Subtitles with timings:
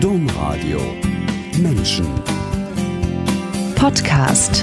[0.00, 0.78] Domradio
[1.58, 2.06] Menschen
[3.76, 4.62] Podcast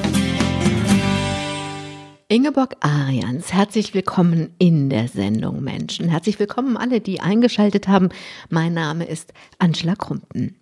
[2.28, 6.08] Ingeborg Arians, herzlich willkommen in der Sendung Menschen.
[6.10, 8.10] Herzlich willkommen alle, die eingeschaltet haben.
[8.50, 10.56] Mein Name ist Angela Krumpen.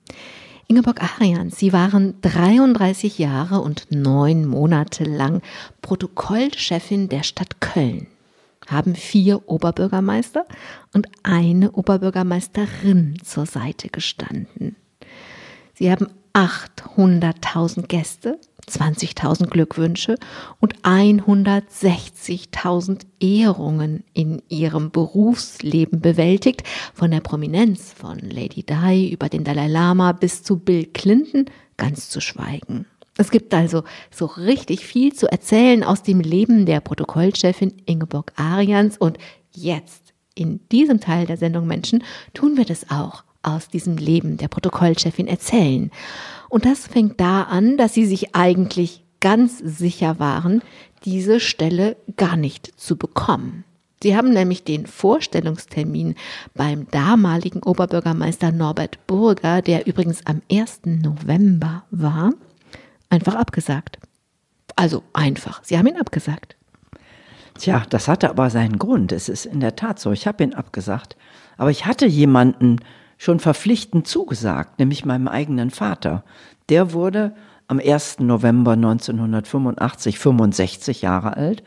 [0.67, 5.41] Ingeborg Arians, Sie waren 33 Jahre und neun Monate lang
[5.81, 8.07] Protokollchefin der Stadt Köln,
[8.71, 10.45] haben vier Oberbürgermeister
[10.93, 14.75] und eine Oberbürgermeisterin zur Seite gestanden.
[15.73, 20.15] Sie haben 800.000 Gäste, 20.000 Glückwünsche
[20.59, 26.63] und 160.000 Ehrungen in ihrem Berufsleben bewältigt,
[26.93, 31.45] von der Prominenz von Lady Di über den Dalai Lama bis zu Bill Clinton
[31.77, 32.85] ganz zu schweigen.
[33.21, 38.97] Es gibt also so richtig viel zu erzählen aus dem Leben der Protokollchefin Ingeborg Arians
[38.97, 39.19] und
[39.51, 42.03] jetzt in diesem Teil der Sendung Menschen
[42.33, 45.91] tun wir das auch aus diesem Leben der Protokollchefin erzählen.
[46.49, 50.63] Und das fängt da an, dass sie sich eigentlich ganz sicher waren,
[51.05, 53.65] diese Stelle gar nicht zu bekommen.
[54.01, 56.15] Sie haben nämlich den Vorstellungstermin
[56.55, 60.81] beim damaligen Oberbürgermeister Norbert Burger, der übrigens am 1.
[60.85, 62.33] November war,
[63.11, 63.99] einfach abgesagt.
[64.75, 66.55] Also einfach, Sie haben ihn abgesagt.
[67.59, 69.11] Tja, das hatte aber seinen Grund.
[69.11, 71.15] Es ist in der Tat so, ich habe ihn abgesagt.
[71.57, 72.77] Aber ich hatte jemanden,
[73.21, 76.23] schon verpflichtend zugesagt, nämlich meinem eigenen Vater.
[76.69, 77.35] Der wurde
[77.67, 78.17] am 1.
[78.21, 81.61] November 1985 65 Jahre alt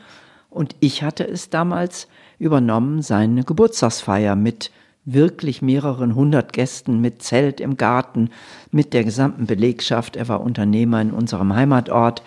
[0.51, 2.09] und ich hatte es damals
[2.41, 4.73] übernommen, seine Geburtstagsfeier mit
[5.05, 8.31] wirklich mehreren hundert Gästen, mit Zelt im Garten,
[8.71, 12.23] mit der gesamten Belegschaft, er war Unternehmer in unserem Heimatort,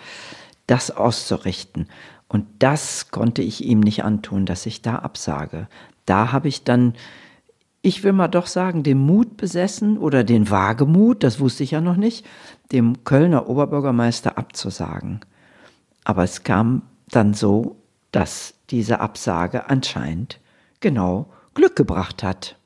[0.66, 1.88] das auszurichten.
[2.28, 5.68] Und das konnte ich ihm nicht antun, dass ich da absage.
[6.06, 6.94] Da habe ich dann
[7.80, 11.80] ich will mal doch sagen, den Mut besessen oder den Wagemut, das wusste ich ja
[11.80, 12.26] noch nicht,
[12.72, 15.20] dem Kölner Oberbürgermeister abzusagen.
[16.04, 17.76] Aber es kam dann so,
[18.12, 20.40] dass diese Absage anscheinend
[20.80, 22.57] genau Glück gebracht hat.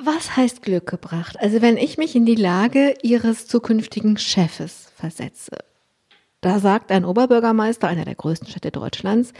[0.00, 1.36] Was heißt Glück gebracht?
[1.40, 5.58] Also wenn ich mich in die Lage Ihres zukünftigen Chefes versetze,
[6.40, 9.32] da sagt ein Oberbürgermeister einer der größten Städte Deutschlands,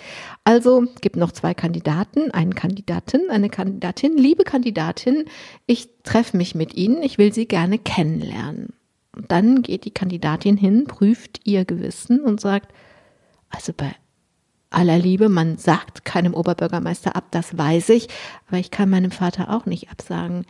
[0.43, 5.27] also gibt noch zwei Kandidaten, einen Kandidatin, eine Kandidatin, liebe Kandidatin,
[5.67, 8.73] ich treffe mich mit Ihnen, ich will Sie gerne kennenlernen.
[9.15, 12.73] Und dann geht die Kandidatin hin, prüft ihr Gewissen und sagt,
[13.49, 13.95] also bei
[14.71, 18.09] aller Liebe, man sagt keinem Oberbürgermeister ab, das weiß ich,
[18.49, 20.45] aber ich kann meinem Vater auch nicht absagen.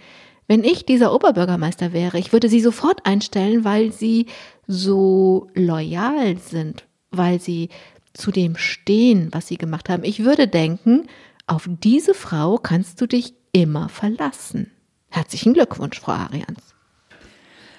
[0.47, 4.27] Wenn ich dieser Oberbürgermeister wäre, ich würde sie sofort einstellen, weil sie
[4.67, 7.69] so loyal sind, weil sie
[8.15, 10.05] zu dem stehen, was sie gemacht haben.
[10.05, 11.06] Ich würde denken,
[11.47, 14.73] auf diese Frau kannst du dich immer verlassen.
[15.11, 16.75] Herzlichen Glückwunsch, Frau Arians.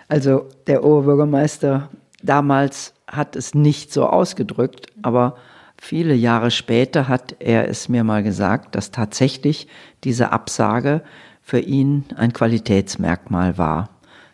[0.08, 1.90] Also der Oberbürgermeister
[2.24, 5.36] damals hat es nicht so ausgedrückt, aber
[5.82, 9.68] viele Jahre später hat er es mir mal gesagt, dass tatsächlich
[10.04, 11.04] diese Absage
[11.42, 13.90] für ihn ein Qualitätsmerkmal war,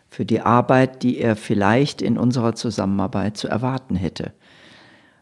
[0.08, 4.32] für die Arbeit, die er vielleicht in unserer Zusammenarbeit zu erwarten hätte.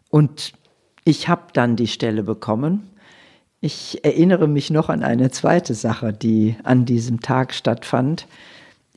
[0.09, 0.53] Und
[1.03, 2.89] ich habe dann die Stelle bekommen.
[3.61, 8.27] Ich erinnere mich noch an eine zweite Sache, die an diesem Tag stattfand.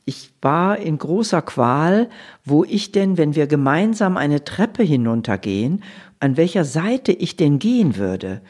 [0.05, 2.09] Ich war in großer Qual,
[2.43, 5.83] wo ich denn, wenn wir gemeinsam eine Treppe hinuntergehen,
[6.19, 8.41] an welcher Seite ich denn gehen würde.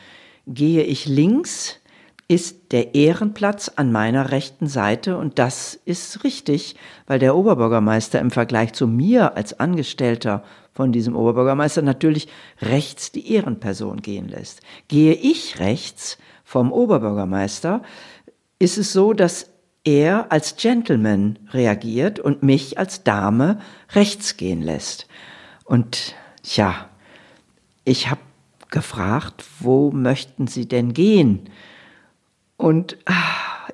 [0.47, 1.79] Gehe ich links,
[2.27, 6.75] ist der Ehrenplatz an meiner rechten Seite und das ist richtig,
[7.07, 12.27] weil der Oberbürgermeister im Vergleich zu mir als Angestellter von diesem Oberbürgermeister natürlich
[12.61, 14.61] rechts die Ehrenperson gehen lässt.
[14.87, 17.81] Gehe ich rechts vom Oberbürgermeister,
[18.59, 19.49] ist es so, dass
[19.83, 23.59] er als Gentleman reagiert und mich als Dame
[23.93, 25.07] rechts gehen lässt.
[25.65, 26.13] Und
[26.43, 26.89] tja,
[27.89, 28.21] ich habe
[28.69, 31.49] gefragt, wo möchten Sie denn gehen?
[32.55, 33.13] Und ah,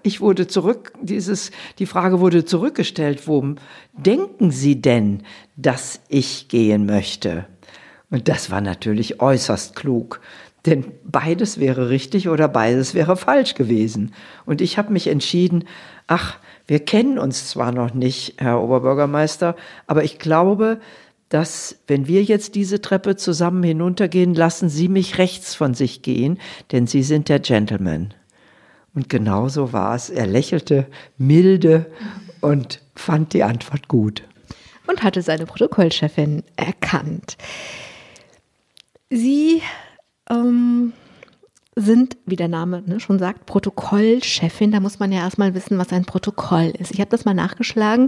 [0.03, 3.55] ich wurde zurück, dieses, die Frage wurde zurückgestellt, wo
[3.93, 5.23] denken Sie denn,
[5.57, 7.45] dass ich gehen möchte?
[8.09, 10.21] Und das war natürlich äußerst klug,
[10.65, 14.13] denn beides wäre richtig oder beides wäre falsch gewesen.
[14.45, 15.65] Und ich habe mich entschieden,
[16.07, 19.55] ach, wir kennen uns zwar noch nicht, Herr Oberbürgermeister,
[19.87, 20.79] aber ich glaube,
[21.35, 26.39] dass wenn wir jetzt diese Treppe zusammen hinuntergehen, lassen Sie mich rechts von sich gehen,
[26.71, 28.13] denn Sie sind der Gentleman.
[28.93, 30.09] Und genau so war es.
[30.09, 30.87] Er lächelte
[31.17, 31.91] milde
[32.39, 34.23] und fand die Antwort gut.
[34.87, 37.35] Und hatte seine Protokollchefin erkannt.
[39.09, 39.61] Sie
[40.29, 40.93] ähm,
[41.75, 44.71] sind, wie der Name ne, schon sagt, Protokollchefin.
[44.71, 46.93] Da muss man ja erstmal wissen, was ein Protokoll ist.
[46.93, 48.07] Ich habe das mal nachgeschlagen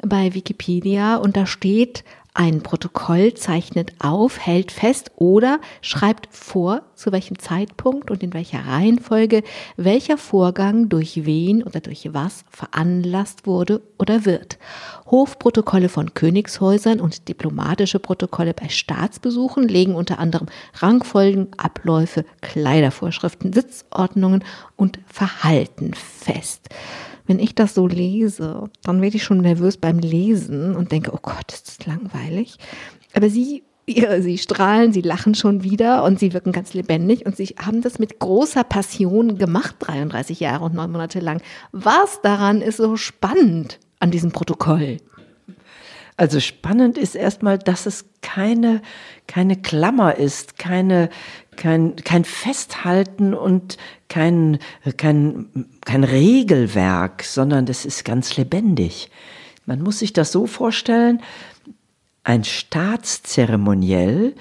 [0.00, 2.02] bei Wikipedia und da steht
[2.34, 8.66] ein Protokoll zeichnet auf, hält fest oder schreibt vor, zu welchem Zeitpunkt und in welcher
[8.66, 9.42] Reihenfolge
[9.76, 14.58] welcher Vorgang durch wen oder durch was veranlasst wurde oder wird.
[15.06, 24.42] Hofprotokolle von Königshäusern und diplomatische Protokolle bei Staatsbesuchen legen unter anderem Rangfolgen, Abläufe, Kleidervorschriften, Sitzordnungen
[24.76, 26.70] und Verhalten fest
[27.26, 31.18] wenn ich das so lese, dann werde ich schon nervös beim Lesen und denke, oh
[31.20, 32.56] Gott, ist das langweilig.
[33.14, 37.36] Aber sie, ja, sie strahlen, sie lachen schon wieder und sie wirken ganz lebendig und
[37.36, 41.40] sie haben das mit großer Passion gemacht, 33 Jahre und neun Monate lang.
[41.72, 44.98] Was daran ist so spannend an diesem Protokoll?
[46.16, 48.82] Also spannend ist erstmal, dass es keine,
[49.26, 51.08] keine Klammer ist, keine,
[51.56, 53.76] kein, kein Festhalten und
[54.08, 54.58] kein,
[54.96, 59.10] kein, kein Regelwerk, sondern das ist ganz lebendig.
[59.66, 61.22] Man muss sich das so vorstellen,
[62.24, 64.34] ein Staatszeremoniell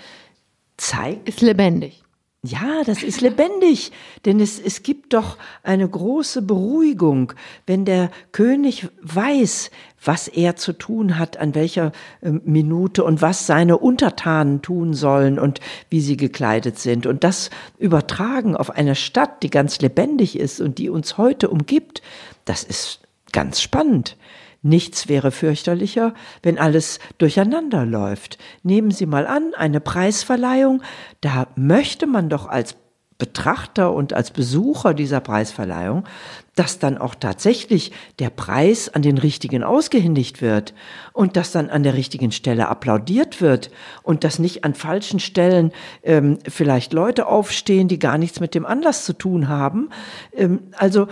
[0.78, 1.30] zeigt.
[1.30, 2.01] Ist lebendig.
[2.44, 3.92] Ja, das ist lebendig,
[4.26, 7.34] denn es, es gibt doch eine große Beruhigung,
[7.68, 9.70] wenn der König weiß,
[10.04, 11.92] was er zu tun hat, an welcher
[12.22, 15.60] äh, Minute und was seine Untertanen tun sollen und
[15.92, 17.06] wie sie gekleidet sind.
[17.06, 22.02] Und das übertragen auf eine Stadt, die ganz lebendig ist und die uns heute umgibt,
[22.46, 23.02] das ist
[23.32, 24.18] ganz spannend.
[24.64, 26.14] Nichts wäre fürchterlicher,
[26.44, 28.38] wenn alles durcheinander läuft.
[28.62, 30.84] Nehmen Sie mal an, eine Preisverleihung,
[31.20, 32.76] da möchte man doch als
[33.22, 36.06] Betrachter und als Besucher dieser Preisverleihung,
[36.56, 40.74] dass dann auch tatsächlich der Preis an den richtigen ausgehändigt wird
[41.14, 43.70] und dass dann an der richtigen Stelle applaudiert wird
[44.02, 45.72] und dass nicht an falschen Stellen
[46.02, 49.90] ähm, vielleicht Leute aufstehen, die gar nichts mit dem Anlass zu tun haben.
[50.36, 51.08] Ähm, also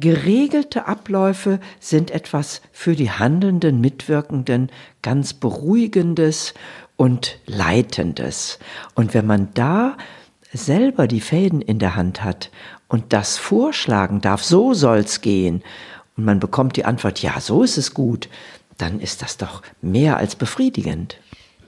[0.00, 4.70] Geregelte Abläufe sind etwas für die handelnden Mitwirkenden
[5.02, 6.54] ganz Beruhigendes
[6.96, 8.58] und Leitendes.
[8.94, 9.98] Und wenn man da
[10.52, 12.50] selber die Fäden in der Hand hat
[12.88, 15.62] und das vorschlagen darf, so soll's gehen,
[16.16, 18.28] und man bekommt die Antwort, ja, so ist es gut,
[18.78, 21.18] dann ist das doch mehr als befriedigend.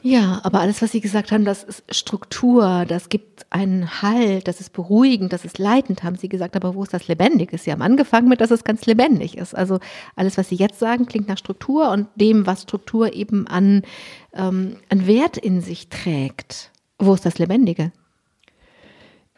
[0.07, 4.61] Ja, aber alles, was Sie gesagt haben, das ist Struktur, das gibt einen Halt, das
[4.61, 6.57] ist beruhigend, das ist leitend, haben Sie gesagt.
[6.57, 7.59] Aber wo ist das lebendig?
[7.59, 9.55] Sie haben angefangen mit, dass es ganz lebendig ist.
[9.55, 9.79] Also
[10.15, 13.81] alles, was Sie jetzt sagen, klingt nach Struktur und dem, was Struktur eben an,
[14.35, 16.71] ähm, an Wert in sich trägt.
[16.99, 17.91] Wo ist das Lebendige?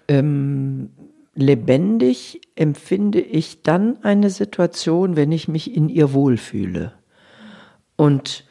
[0.09, 0.91] Ähm,
[1.37, 6.93] lebendig empfinde ich dann eine Situation, wenn ich mich in ihr wohlfühle.
[7.95, 8.46] Und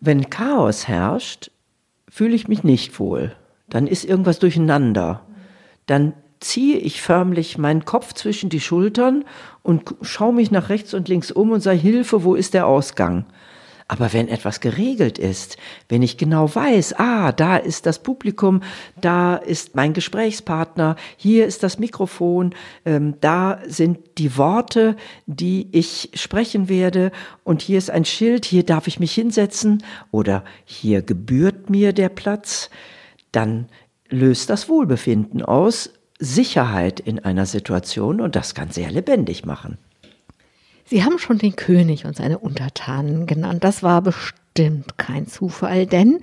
[0.00, 1.50] wenn Chaos herrscht,
[2.08, 3.34] fühle ich mich nicht wohl.
[3.68, 5.22] Dann ist irgendwas durcheinander.
[5.86, 9.24] Dann ziehe ich förmlich meinen Kopf zwischen die Schultern
[9.62, 13.26] und schaue mich nach rechts und links um und sage, Hilfe, wo ist der Ausgang?
[13.90, 15.56] Aber wenn etwas geregelt ist,
[15.88, 18.60] wenn ich genau weiß, ah, da ist das Publikum,
[19.00, 22.54] da ist mein Gesprächspartner, hier ist das Mikrofon,
[22.84, 24.94] ähm, da sind die Worte,
[25.24, 27.12] die ich sprechen werde
[27.44, 32.10] und hier ist ein Schild, hier darf ich mich hinsetzen oder hier gebührt mir der
[32.10, 32.68] Platz,
[33.32, 33.68] dann
[34.10, 39.78] löst das Wohlbefinden aus, Sicherheit in einer Situation und das kann sehr lebendig machen.
[40.88, 43.62] Sie haben schon den König und seine Untertanen genannt.
[43.62, 46.20] Das war bestimmt kein Zufall, denn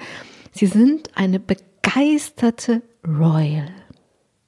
[0.52, 3.70] Sie sind eine begeisterte Royal.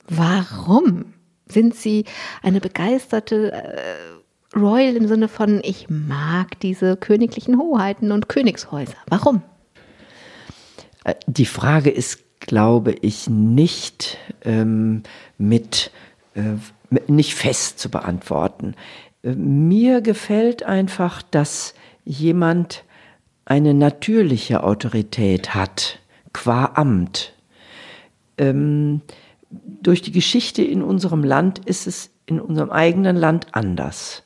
[0.08, 1.14] Warum
[1.48, 2.06] sind Sie
[2.42, 8.96] eine begeisterte äh, Royal im Sinne von, ich mag diese königlichen Hoheiten und Königshäuser?
[9.10, 9.44] Warum?
[11.04, 15.04] Äh, die Frage ist, glaube ich, nicht ähm,
[15.38, 15.92] mit,
[16.34, 16.56] äh,
[17.08, 18.76] nicht fest zu beantworten.
[19.36, 21.74] Mir gefällt einfach, dass
[22.06, 22.84] jemand
[23.46, 26.00] eine natürliche Autorität hat,
[26.34, 27.34] qua Amt.
[28.38, 29.02] Ähm,
[29.50, 34.24] durch die Geschichte in unserem Land ist es in unserem eigenen Land anders.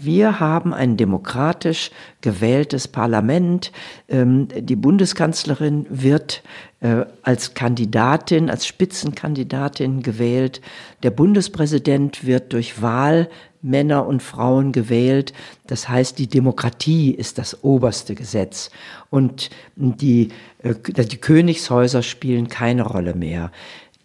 [0.00, 1.90] Wir haben ein demokratisch
[2.20, 3.72] gewähltes Parlament.
[4.08, 6.44] Ähm, die Bundeskanzlerin wird
[6.78, 10.60] äh, als Kandidatin, als Spitzenkandidatin gewählt.
[11.02, 13.28] Der Bundespräsident wird durch Wahl
[13.62, 15.32] Männer und Frauen gewählt.
[15.66, 18.70] Das heißt, die Demokratie ist das oberste Gesetz.
[19.10, 20.28] Und die,
[20.62, 23.50] äh, die Königshäuser spielen keine Rolle mehr.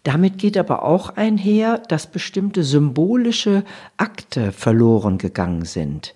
[0.02, 3.64] Damit geht aber auch einher, dass bestimmte symbolische
[3.96, 6.14] Akte verloren gegangen sind.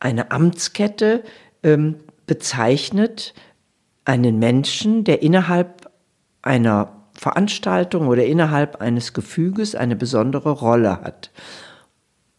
[0.00, 1.24] Eine Amtskette
[1.62, 1.96] ähm,
[2.26, 3.34] bezeichnet
[4.04, 5.90] einen Menschen, der innerhalb
[6.42, 11.30] einer Veranstaltung oder innerhalb eines Gefüges eine besondere Rolle hat,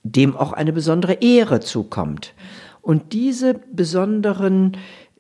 [0.04, 2.34] dem auch eine besondere Ehre zukommt.
[2.82, 4.78] Und diese besonderen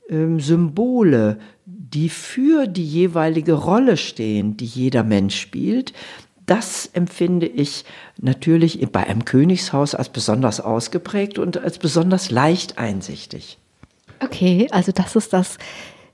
[0.10, 5.94] ähm, Symbole, die für die jeweilige Rolle stehen, die jeder Mensch spielt,
[6.46, 7.86] das empfinde ich
[8.20, 13.58] natürlich bei einem Königshaus als besonders ausgeprägt und als besonders leicht einsichtig.
[14.20, 15.58] Okay, also das ist das,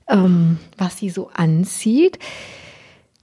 [0.08, 2.18] ähm, was Sie so anzieht.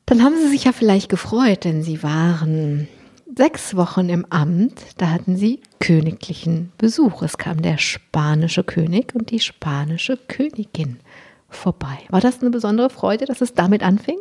[0.05, 2.89] Dann haben Sie sich ja vielleicht gefreut, denn Sie waren
[3.37, 4.81] sechs Wochen im Amt.
[4.97, 7.21] Da hatten Sie königlichen Besuch.
[7.21, 10.99] Es kam der spanische König und die spanische Königin
[11.47, 11.99] vorbei.
[12.09, 14.17] War das eine besondere Freude, dass es damit anfing?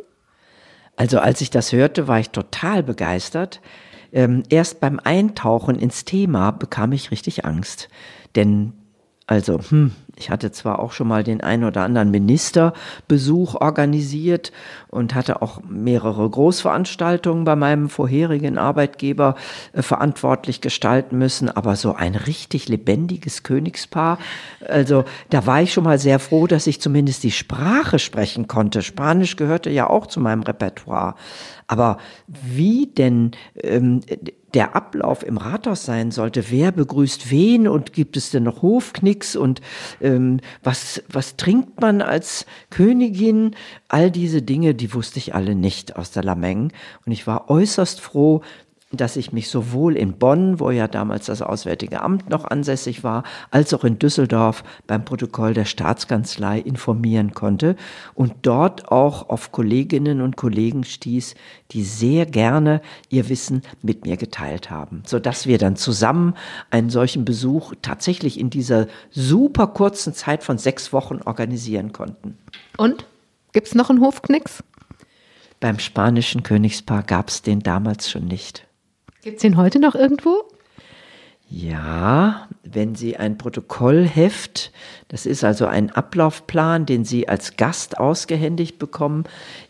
[0.95, 3.59] Also als ich das hörte, war ich total begeistert.
[4.13, 7.89] Ähm, erst beim Eintauchen ins Thema bekam ich richtig Angst.
[8.35, 8.73] Denn
[9.27, 14.51] also, hm, ich hatte zwar auch schon mal den ein oder anderen Ministerbesuch organisiert
[14.89, 19.35] und hatte auch mehrere Großveranstaltungen bei meinem vorherigen Arbeitgeber
[19.73, 24.17] äh, verantwortlich gestalten müssen, aber so ein richtig lebendiges Königspaar,
[24.67, 28.81] also da war ich schon mal sehr froh, dass ich zumindest die Sprache sprechen konnte.
[28.81, 31.15] Spanisch gehörte ja auch zu meinem Repertoire.
[31.67, 31.97] Aber
[32.27, 33.31] wie denn
[33.61, 34.01] ähm,
[34.53, 39.35] der Ablauf im Rathaus sein sollte, wer begrüßt wen und gibt es denn noch Hofknicks
[39.35, 39.61] und
[40.07, 43.55] ähm, was, was trinkt man als Königin?
[43.87, 46.71] All diese Dinge, die wusste ich alle nicht aus der Lameng.
[47.05, 48.41] Und ich war äußerst froh,
[48.91, 53.23] dass ich mich sowohl in Bonn, wo ja damals das Auswärtige Amt noch ansässig war,
[53.51, 57.75] als auch in Düsseldorf beim Protokoll der Staatskanzlei informieren konnte
[58.15, 61.35] und dort auch auf Kolleginnen und Kollegen stieß,
[61.71, 66.35] die sehr gerne ihr Wissen mit mir geteilt haben, so dass wir dann zusammen
[66.71, 72.37] einen solchen Besuch tatsächlich in dieser super kurzen Zeit von sechs Wochen organisieren konnten.
[72.77, 73.05] Und
[73.51, 74.63] gibt's noch einen Hofknicks?
[75.59, 78.66] Beim spanischen Königspaar gab's den damals schon nicht.
[79.27, 80.45] Gibt es den heute noch irgendwo?
[81.49, 84.71] Ja, wenn Sie ein Protokollheft,
[85.09, 89.25] das ist also ein Ablaufplan, den Sie als Gast ausgehändigt bekommen,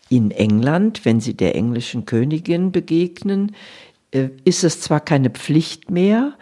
[0.08, 3.56] in England, wenn Sie der englischen Königin begegnen,
[4.12, 6.34] äh, ist es zwar keine Pflicht mehr,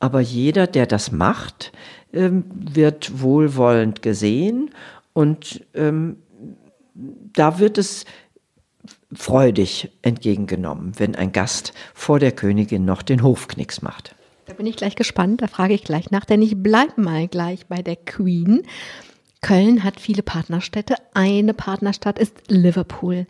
[0.00, 1.70] aber jeder, der das macht,
[2.14, 4.70] ähm, wird wohlwollend gesehen
[5.12, 6.16] und ähm,
[6.94, 8.06] da wird es
[9.16, 14.14] freudig entgegengenommen, wenn ein Gast vor der Königin noch den Hofknicks macht.
[14.46, 17.66] Da bin ich gleich gespannt, da frage ich gleich nach, denn ich bleibe mal gleich
[17.66, 18.62] bei der Queen.
[19.40, 20.94] Köln hat viele Partnerstädte.
[21.12, 23.26] Eine Partnerstadt ist Liverpool.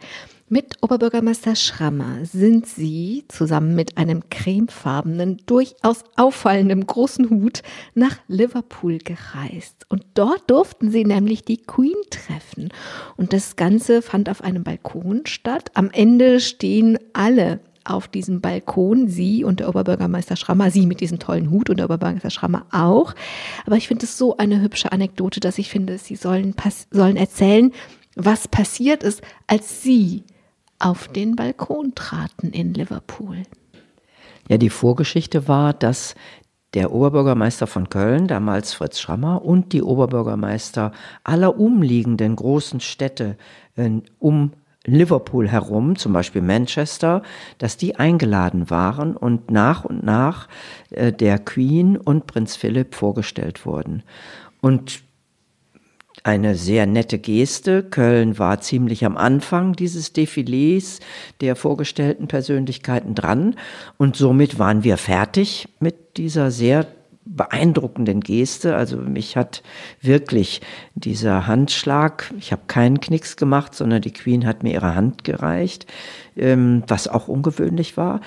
[0.51, 7.63] Mit Oberbürgermeister Schrammer sind Sie zusammen mit einem cremefarbenen, durchaus auffallenden großen Hut
[7.95, 9.87] nach Liverpool gereist.
[9.89, 12.69] Und dort durften Sie nämlich die Queen treffen.
[13.17, 15.71] Und das Ganze fand auf einem Balkon statt.
[15.73, 21.19] Am Ende stehen alle auf diesem Balkon, Sie und der Oberbürgermeister Schrammer, Sie mit diesem
[21.19, 23.15] tollen Hut und der Oberbürgermeister Schrammer auch.
[23.65, 26.55] Aber ich finde es so eine hübsche Anekdote, dass ich finde, Sie sollen,
[26.91, 27.73] sollen erzählen,
[28.15, 30.25] was passiert ist, als Sie
[30.85, 33.38] auf den Balkon traten in Liverpool.
[34.49, 36.14] Ja, die Vorgeschichte war, dass
[36.75, 43.38] der Oberbürgermeister von Köln, damals Fritz Schrammer, und die Oberbürgermeister aller umliegenden großen Städte
[43.76, 44.53] äh, um
[44.85, 47.23] Liverpool herum, zum Beispiel Manchester,
[47.57, 50.49] dass die eingeladen waren und nach und nach
[50.91, 54.03] äh, der Queen und Prinz Philipp vorgestellt wurden.
[54.61, 55.03] Und
[56.25, 57.83] eine sehr nette Geste.
[57.83, 61.00] Köln war ziemlich am Anfang dieses Defilés
[61.40, 63.57] der vorgestellten Persönlichkeiten dran
[63.99, 66.87] und somit waren wir fertig mit dieser sehr
[67.26, 68.76] beeindruckenden Geste.
[68.76, 69.62] Also mich hat
[70.00, 70.61] wirklich
[70.95, 75.87] dieser Handschlag, ich habe keinen Knicks gemacht, sondern die Queen hat mir ihre Hand gereicht,
[76.37, 78.21] ähm, was auch ungewöhnlich war.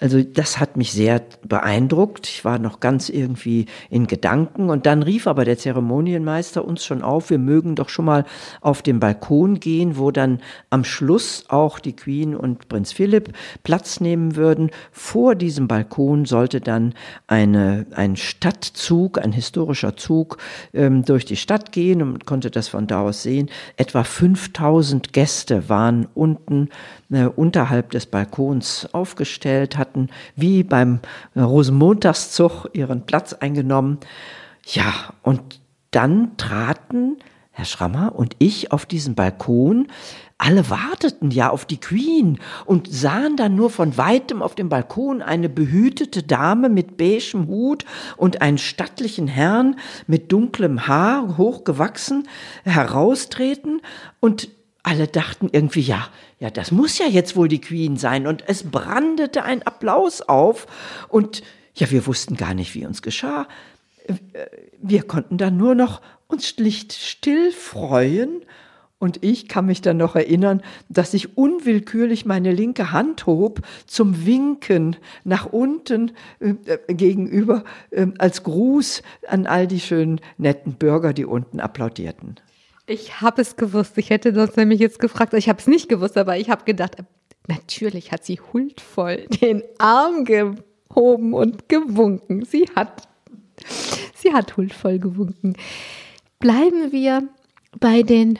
[0.00, 2.28] Also das hat mich sehr beeindruckt.
[2.28, 7.02] Ich war noch ganz irgendwie in Gedanken und dann rief aber der Zeremonienmeister uns schon
[7.02, 8.24] auf, wir mögen doch schon mal
[8.60, 10.40] auf den Balkon gehen, wo dann
[10.70, 13.32] am Schluss auch die Queen und Prinz Philipp
[13.64, 14.70] Platz nehmen würden.
[14.92, 16.94] Vor diesem Balkon sollte dann
[17.26, 20.38] eine, ein Stadtzug, ein historischer Zug
[20.74, 23.50] ähm, durch die Stadt gehen und konnte das von da aus sehen.
[23.76, 26.68] Etwa 5000 Gäste waren unten
[27.10, 31.00] äh, unterhalb des Balkons aufgestellt, hatten wie beim
[31.34, 33.98] äh, Rosenmontagszug ihren Platz eingenommen.
[34.66, 34.92] Ja,
[35.22, 37.16] und dann traten
[37.50, 39.88] Herr Schrammer und ich auf diesen Balkon.
[40.36, 45.22] Alle warteten ja auf die Queen und sahen dann nur von weitem auf dem Balkon
[45.22, 47.84] eine behütete Dame mit beigem Hut
[48.16, 49.74] und einen stattlichen Herrn
[50.06, 52.28] mit dunklem Haar, hochgewachsen,
[52.62, 53.80] heraustreten
[54.20, 54.48] und
[54.84, 56.06] alle dachten irgendwie, ja,
[56.38, 58.26] ja, das muss ja jetzt wohl die Queen sein.
[58.26, 60.66] Und es brandete ein Applaus auf.
[61.08, 61.42] Und
[61.74, 63.48] ja, wir wussten gar nicht, wie uns geschah.
[64.80, 68.42] Wir konnten dann nur noch uns schlicht still freuen
[68.98, 74.26] und ich kann mich dann noch erinnern, dass ich unwillkürlich meine linke Hand hob zum
[74.26, 76.54] Winken nach unten äh,
[76.88, 82.36] gegenüber äh, als Gruß an all die schönen netten Bürger, die unten applaudierten.
[82.88, 83.98] Ich habe es gewusst.
[83.98, 85.34] Ich hätte sonst nämlich jetzt gefragt.
[85.34, 86.96] Ich habe es nicht gewusst, aber ich habe gedacht,
[87.46, 92.46] natürlich hat sie huldvoll den Arm gehoben und gewunken.
[92.46, 93.06] Sie hat,
[94.14, 95.54] sie hat huldvoll gewunken.
[96.38, 97.28] Bleiben wir
[97.78, 98.38] bei den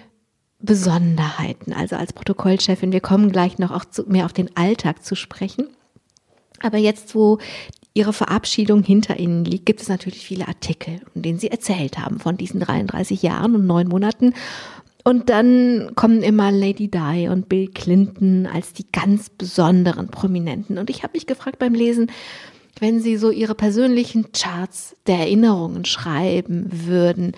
[0.61, 2.90] Besonderheiten, also als Protokollchefin.
[2.90, 5.69] Wir kommen gleich noch auch zu, mehr auf den Alltag zu sprechen.
[6.61, 7.38] Aber jetzt, wo
[7.95, 12.21] Ihre Verabschiedung hinter Ihnen liegt, gibt es natürlich viele Artikel, in denen Sie erzählt haben
[12.21, 14.35] von diesen 33 Jahren und neun Monaten.
[15.05, 20.79] Und dann kommen immer Lady Di und Bill Clinton als die ganz besonderen Prominenten.
[20.79, 22.11] Und ich habe mich gefragt beim Lesen,
[22.79, 27.33] wenn Sie so Ihre persönlichen Charts der Erinnerungen schreiben würden,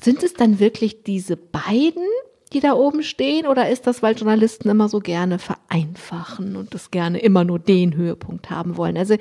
[0.00, 2.06] sind es dann wirklich diese beiden
[2.52, 3.46] die da oben stehen?
[3.46, 7.94] Oder ist das, weil Journalisten immer so gerne vereinfachen und das gerne immer nur den
[7.94, 8.96] Höhepunkt haben wollen?
[8.96, 9.16] Also,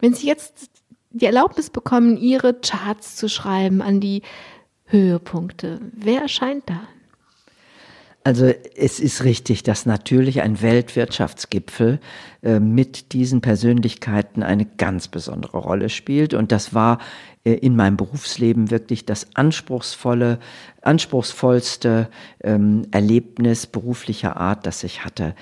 [0.00, 0.70] wenn Sie jetzt
[1.10, 4.22] die Erlaubnis bekommen, Ihre Charts zu schreiben an die
[4.84, 6.80] Höhepunkte, wer erscheint da?
[8.24, 11.98] Also es ist richtig, dass natürlich ein Weltwirtschaftsgipfel
[12.42, 16.34] äh, mit diesen Persönlichkeiten eine ganz besondere Rolle spielt.
[16.34, 16.98] Und das war
[17.44, 20.40] äh, in meinem Berufsleben wirklich das anspruchsvolle,
[20.82, 22.10] anspruchsvollste
[22.42, 25.34] ähm, Erlebnis beruflicher Art, das ich hatte.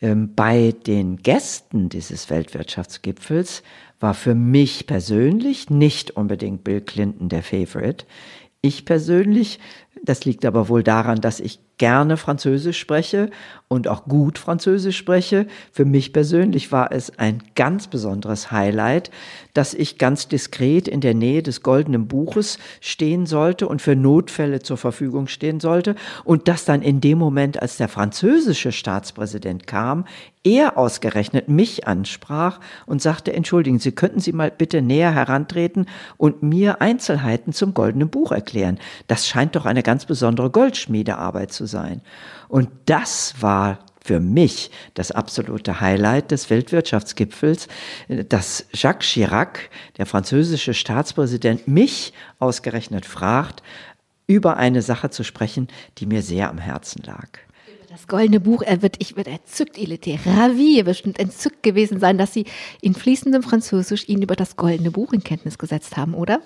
[0.00, 3.62] Ähm, bei den Gästen dieses Weltwirtschaftsgipfels
[4.00, 8.04] war für mich persönlich nicht unbedingt Bill Clinton der Favorite.
[8.60, 9.60] Ich persönlich,
[10.04, 13.30] das liegt aber wohl daran, dass ich gerne Französisch spreche
[13.68, 15.46] und auch gut Französisch spreche.
[15.72, 19.10] Für mich persönlich war es ein ganz besonderes Highlight,
[19.54, 24.60] dass ich ganz diskret in der Nähe des goldenen Buches stehen sollte und für Notfälle
[24.60, 25.94] zur Verfügung stehen sollte
[26.24, 30.04] und dass dann in dem Moment, als der französische Staatspräsident kam,
[30.44, 36.42] er ausgerechnet mich ansprach und sagte, entschuldigen Sie, könnten Sie mal bitte näher herantreten und
[36.42, 38.78] mir Einzelheiten zum goldenen Buch erklären.
[39.08, 42.00] Das scheint doch eine ganz besondere Goldschmiedearbeit zu sein.
[42.48, 43.78] Und das war
[44.08, 47.68] für mich das absolute Highlight des Weltwirtschaftsgipfels,
[48.28, 53.62] dass Jacques Chirac, der französische Staatspräsident, mich ausgerechnet fragt,
[54.26, 57.28] über eine Sache zu sprechen, die mir sehr am Herzen lag.
[57.90, 62.16] Das goldene Buch, er wird, ich werde entzückt, il était ravi, bestimmt entzückt gewesen sein,
[62.16, 62.44] dass Sie
[62.80, 66.40] in fließendem Französisch ihn über das goldene Buch in Kenntnis gesetzt haben, oder?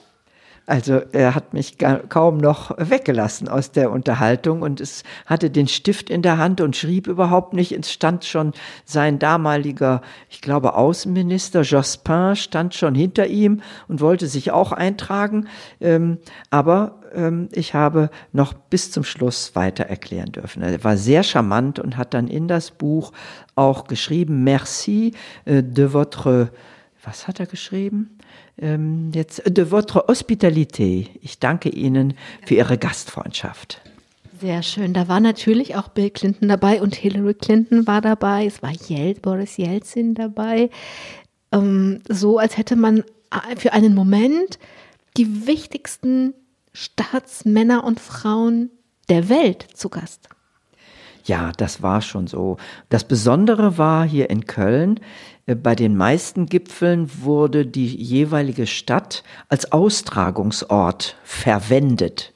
[0.64, 1.76] Also er hat mich
[2.08, 6.76] kaum noch weggelassen aus der Unterhaltung und es hatte den Stift in der Hand und
[6.76, 7.72] schrieb überhaupt nicht.
[7.72, 8.52] Es stand schon
[8.84, 15.48] sein damaliger, ich glaube, Außenminister Jospin stand schon hinter ihm und wollte sich auch eintragen.
[15.80, 16.18] Ähm,
[16.50, 20.62] aber ähm, ich habe noch bis zum Schluss weiter erklären dürfen.
[20.62, 23.12] Er war sehr charmant und hat dann in das Buch
[23.56, 26.52] auch geschrieben, merci äh, de votre,
[27.02, 28.16] was hat er geschrieben?
[28.58, 31.08] Ähm, jetzt de votre hospitalité.
[31.20, 33.80] Ich danke Ihnen für Ihre Gastfreundschaft.
[34.40, 34.92] Sehr schön.
[34.92, 38.46] Da war natürlich auch Bill Clinton dabei und Hillary Clinton war dabei.
[38.46, 40.70] Es war Yel Boris Yeltsin dabei.
[41.52, 43.04] Ähm, so als hätte man
[43.56, 44.58] für einen Moment
[45.16, 46.34] die wichtigsten
[46.72, 48.70] Staatsmänner und Frauen
[49.08, 50.28] der Welt zu Gast.
[51.24, 52.56] Ja, das war schon so.
[52.88, 55.02] Das Besondere war hier in Köln, äh,
[55.46, 62.32] bei den meisten Gipfeln wurde die jeweilige Stadt als Austragungsort verwendet.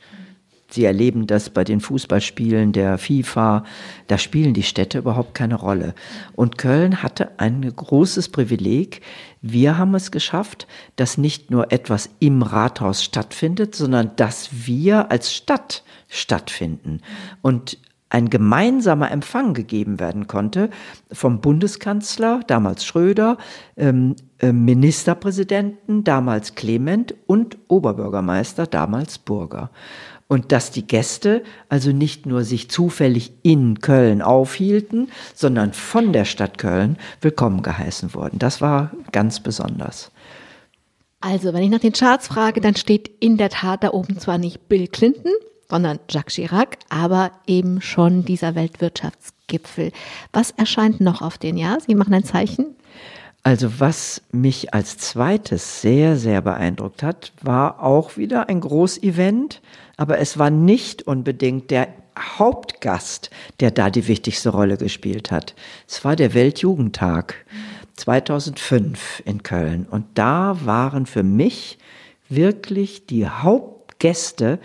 [0.69, 3.65] Sie erleben das bei den Fußballspielen der FIFA.
[4.09, 5.95] Da spielen die Städte überhaupt keine Rolle.
[6.35, 9.01] Und Köln hatte ein großes Privileg.
[9.41, 10.67] Wir haben es geschafft,
[10.97, 17.01] dass nicht nur etwas im Rathaus stattfindet, sondern dass wir als Stadt stattfinden.
[17.43, 20.71] Und ein gemeinsamer Empfang gegeben werden konnte
[21.11, 23.37] vom Bundeskanzler, damals Schröder,
[23.77, 29.71] ähm, äh, Ministerpräsidenten, damals Clement und Oberbürgermeister, damals Burger.
[30.29, 36.25] Und dass die Gäste also nicht nur sich zufällig in Köln aufhielten, sondern von der
[36.25, 38.39] Stadt Köln willkommen geheißen wurden.
[38.39, 40.11] Das war ganz besonders.
[41.21, 44.39] Also, wenn ich nach den Charts frage, dann steht in der Tat da oben zwar
[44.39, 45.33] nicht Bill Clinton,
[45.69, 49.93] sondern Jacques Chirac, aber eben schon dieser Weltwirtschaftsgipfel.
[50.33, 51.79] Was erscheint noch auf den Jahr?
[51.81, 52.77] Sie machen ein Zeichen.
[53.43, 59.63] Also was mich als zweites sehr, sehr beeindruckt hat, war auch wieder ein Großevent,
[59.97, 61.87] aber es war nicht unbedingt der
[62.19, 65.55] Hauptgast, der da die wichtigste Rolle gespielt hat.
[65.87, 67.47] Es war der Weltjugendtag
[67.95, 71.79] 2005 in Köln und da waren für mich
[72.29, 74.59] wirklich die Hauptgäste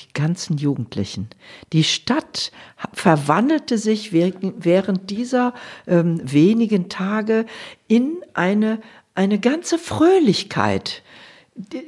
[0.00, 1.28] die ganzen Jugendlichen.
[1.72, 2.50] Die Stadt
[2.92, 5.54] verwandelte sich während dieser
[5.86, 7.46] ähm, wenigen Tage
[7.86, 8.80] in eine,
[9.14, 11.02] eine ganze Fröhlichkeit.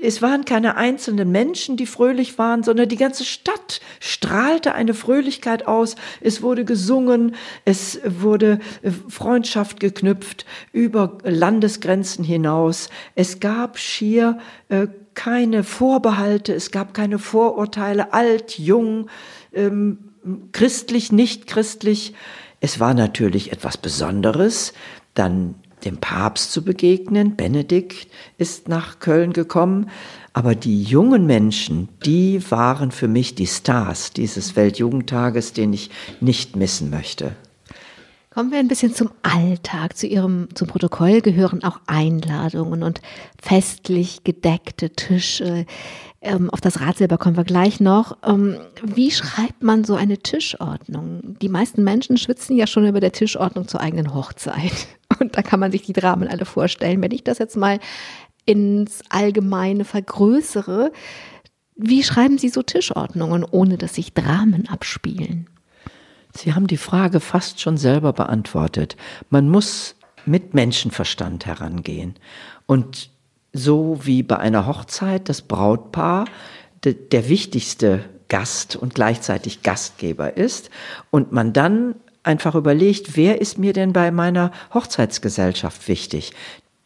[0.00, 5.66] Es waren keine einzelnen Menschen, die fröhlich waren, sondern die ganze Stadt strahlte eine Fröhlichkeit
[5.66, 5.96] aus.
[6.20, 12.90] Es wurde gesungen, es wurde äh, Freundschaft geknüpft über Landesgrenzen hinaus.
[13.16, 14.38] Es gab schier
[14.68, 14.86] äh,
[15.16, 19.08] keine Vorbehalte, es gab keine Vorurteile, alt, jung,
[19.52, 19.98] ähm,
[20.52, 22.14] christlich, nicht christlich.
[22.60, 24.72] Es war natürlich etwas Besonderes,
[25.14, 27.36] dann dem Papst zu begegnen.
[27.36, 29.90] Benedikt ist nach Köln gekommen.
[30.32, 36.56] Aber die jungen Menschen, die waren für mich die Stars dieses Weltjugendtages, den ich nicht
[36.56, 37.34] missen möchte.
[38.36, 39.96] Kommen wir ein bisschen zum Alltag.
[39.96, 43.00] Zu Ihrem, zum Protokoll gehören auch Einladungen und
[43.40, 45.64] festlich gedeckte Tische.
[46.20, 48.18] Ähm, auf das Ratsilber kommen wir gleich noch.
[48.22, 51.38] Ähm, wie schreibt man so eine Tischordnung?
[51.40, 54.86] Die meisten Menschen schwitzen ja schon über der Tischordnung zur eigenen Hochzeit.
[55.18, 57.00] Und da kann man sich die Dramen alle vorstellen.
[57.00, 57.80] Wenn ich das jetzt mal
[58.44, 60.92] ins Allgemeine vergrößere,
[61.74, 65.48] wie schreiben Sie so Tischordnungen, ohne dass sich Dramen abspielen?
[66.36, 68.96] Sie haben die Frage fast schon selber beantwortet.
[69.30, 69.96] Man muss
[70.26, 72.14] mit Menschenverstand herangehen.
[72.66, 73.10] Und
[73.52, 76.26] so wie bei einer Hochzeit das Brautpaar
[76.84, 80.70] de, der wichtigste Gast und gleichzeitig Gastgeber ist
[81.10, 86.32] und man dann einfach überlegt, wer ist mir denn bei meiner Hochzeitsgesellschaft wichtig?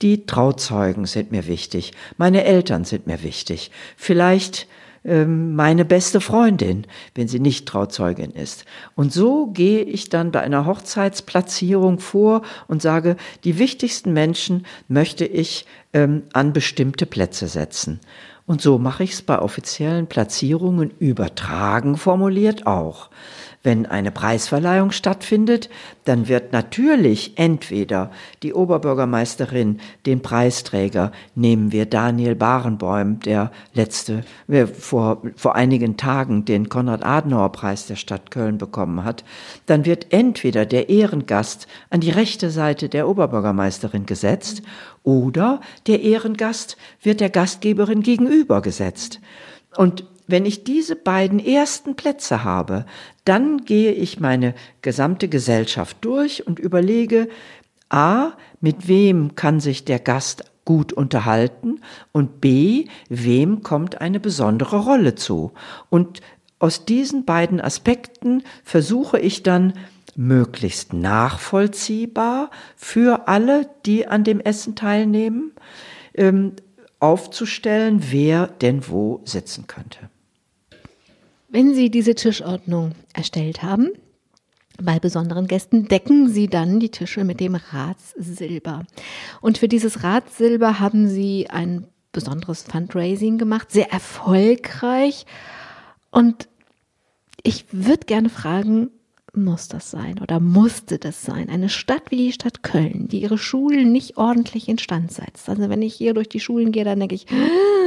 [0.03, 4.67] Die Trauzeugen sind mir wichtig, meine Eltern sind mir wichtig, vielleicht
[5.05, 8.65] meine beste Freundin, wenn sie nicht Trauzeugin ist.
[8.95, 15.25] Und so gehe ich dann bei einer Hochzeitsplatzierung vor und sage, die wichtigsten Menschen möchte
[15.25, 18.01] ich ähm, an bestimmte Plätze setzen.
[18.47, 23.09] Und so mache ich es bei offiziellen Platzierungen übertragen formuliert auch.
[23.62, 25.68] Wenn eine Preisverleihung stattfindet,
[26.07, 28.11] dann wird natürlich entweder
[28.42, 34.25] die Oberbürgermeisterin den Preisträger, nehmen wir Daniel Barenbäum, der letzte,
[34.79, 39.25] vor, vor einigen Tagen den Konrad-Adenauer-Preis der Stadt Köln bekommen hat,
[39.66, 44.62] dann wird entweder der Ehrengast an die rechte Seite der Oberbürgermeisterin gesetzt
[45.03, 49.20] oder der Ehrengast wird der Gastgeberin gegenüber gesetzt.
[49.77, 52.87] Und wenn ich diese beiden ersten Plätze habe,
[53.25, 57.29] dann gehe ich meine gesamte Gesellschaft durch und überlege,
[57.88, 61.81] a, mit wem kann sich der Gast gut unterhalten
[62.12, 65.53] und b, wem kommt eine besondere Rolle zu.
[65.88, 66.21] Und
[66.59, 69.73] aus diesen beiden Aspekten versuche ich dann
[70.16, 75.53] möglichst nachvollziehbar für alle, die an dem Essen teilnehmen,
[76.14, 76.53] ähm,
[76.99, 80.11] aufzustellen, wer denn wo sitzen könnte.
[81.53, 83.91] Wenn Sie diese Tischordnung erstellt haben,
[84.81, 88.87] bei besonderen Gästen decken Sie dann die Tische mit dem Ratssilber.
[89.41, 95.27] Und für dieses Ratssilber haben Sie ein besonderes Fundraising gemacht, sehr erfolgreich.
[96.11, 96.49] Und
[97.43, 98.91] ich würde gerne fragen,
[99.35, 101.49] muss das sein oder musste das sein?
[101.49, 105.49] Eine Stadt wie die Stadt Köln, die ihre Schulen nicht ordentlich instand setzt.
[105.49, 107.27] Also wenn ich hier durch die Schulen gehe, dann denke ich,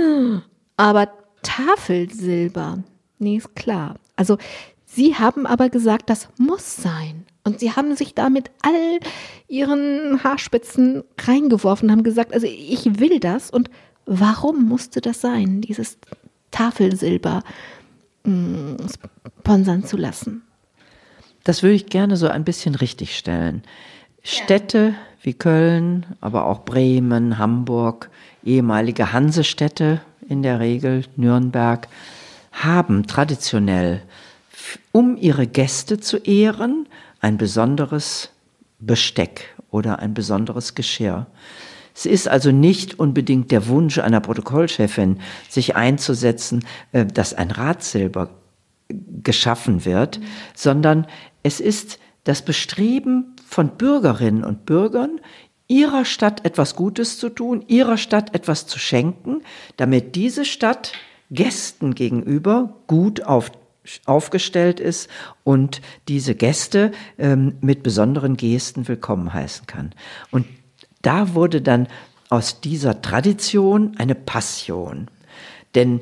[0.77, 1.09] aber
[1.43, 2.83] Tafelsilber,
[3.23, 3.95] Nee, ist klar.
[4.15, 4.37] Also
[4.85, 7.25] Sie haben aber gesagt, das muss sein.
[7.43, 8.99] Und Sie haben sich da mit all
[9.47, 13.49] Ihren Haarspitzen reingeworfen, haben gesagt, also ich will das.
[13.49, 13.69] Und
[14.05, 15.97] warum musste das sein, dieses
[16.51, 17.43] Tafelsilber
[18.23, 18.77] mh, mm,
[19.39, 20.43] sponsern zu lassen?
[21.43, 23.63] Das würde ich gerne so ein bisschen richtigstellen.
[24.21, 28.09] Städte wie Köln, aber auch Bremen, Hamburg,
[28.43, 31.87] ehemalige Hansestädte in der Regel, Nürnberg,
[32.53, 34.01] haben traditionell,
[34.91, 36.87] um ihre Gäste zu ehren,
[37.19, 38.29] ein besonderes
[38.79, 41.27] Besteck oder ein besonderes Geschirr.
[41.95, 48.29] Es ist also nicht unbedingt der Wunsch einer Protokollchefin, sich einzusetzen, äh, dass ein Ratsilber
[49.23, 50.19] geschaffen wird,
[50.55, 51.07] sondern
[51.43, 55.19] es ist das Bestreben von Bürgerinnen und Bürgern,
[55.67, 59.41] ihrer Stadt etwas Gutes zu tun, ihrer Stadt etwas zu schenken,
[59.77, 60.93] damit diese Stadt
[61.33, 63.51] Gästen gegenüber gut auf,
[64.05, 65.09] aufgestellt ist
[65.43, 69.93] und diese Gäste ähm, mit besonderen Gesten willkommen heißen kann.
[70.31, 70.45] Und
[71.01, 71.87] da wurde dann
[72.29, 75.07] aus dieser Tradition eine Passion.
[75.75, 76.01] Denn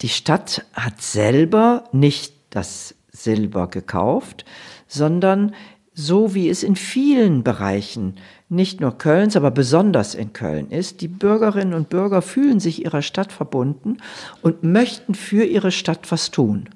[0.00, 4.44] die Stadt hat selber nicht das Silber gekauft,
[4.88, 5.54] sondern
[5.94, 8.16] so wie es in vielen Bereichen
[8.48, 13.02] nicht nur Kölns, aber besonders in Köln ist, die Bürgerinnen und Bürger fühlen sich ihrer
[13.02, 13.98] Stadt verbunden
[14.42, 16.68] und möchten für ihre Stadt was tun.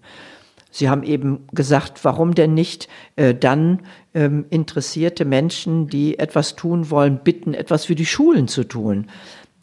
[0.70, 3.80] Sie haben eben gesagt, warum denn nicht äh, dann
[4.14, 9.06] ähm, interessierte Menschen, die etwas tun wollen, bitten, etwas für die Schulen zu tun.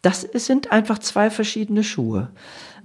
[0.02, 2.30] Das sind einfach zwei verschiedene Schuhe.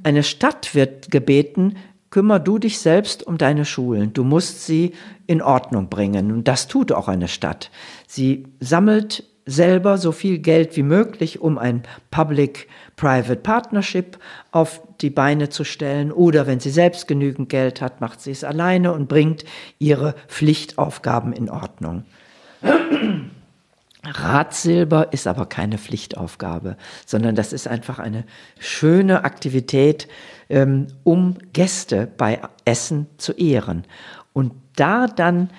[0.03, 1.75] Eine Stadt wird gebeten,
[2.11, 4.13] kümmer du dich selbst um deine Schulen.
[4.13, 4.93] Du musst sie
[5.25, 6.31] in Ordnung bringen.
[6.31, 7.71] Und das tut auch eine Stadt.
[8.05, 14.19] Sie sammelt selber so viel Geld wie möglich, um ein Public-Private Partnership
[14.51, 16.11] auf die Beine zu stellen.
[16.11, 19.45] Oder wenn sie selbst genügend Geld hat, macht sie es alleine und bringt
[19.79, 22.03] ihre Pflichtaufgaben in Ordnung.
[24.03, 28.23] Ratsilber ist aber keine Pflichtaufgabe, sondern das ist einfach eine
[28.59, 30.07] schöne Aktivität,
[30.51, 33.85] ähm, um Gäste bei Essen zu ehren.
[34.33, 35.49] Und da dann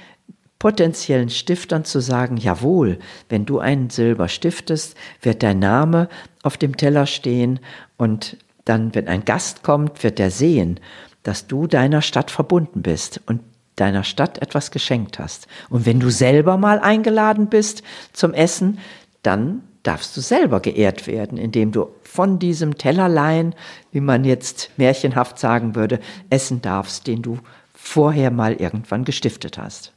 [0.59, 6.09] potenziellen Stiftern zu sagen, jawohl, wenn du einen Silber stiftest, wird dein Name
[6.44, 7.59] auf dem Teller stehen
[7.96, 10.78] und dann, wenn ein Gast kommt, wird er sehen,
[11.24, 13.40] dass du deiner Stadt verbunden bist und
[13.74, 15.48] deiner Stadt etwas geschenkt hast.
[15.68, 18.78] Und wenn du selber mal eingeladen bist zum Essen,
[19.24, 23.55] dann darfst du selber geehrt werden, indem du von diesem Tellerlein,
[23.90, 27.38] wie man jetzt märchenhaft sagen würde, essen darfst, den du
[27.75, 29.92] vorher mal irgendwann gestiftet hast.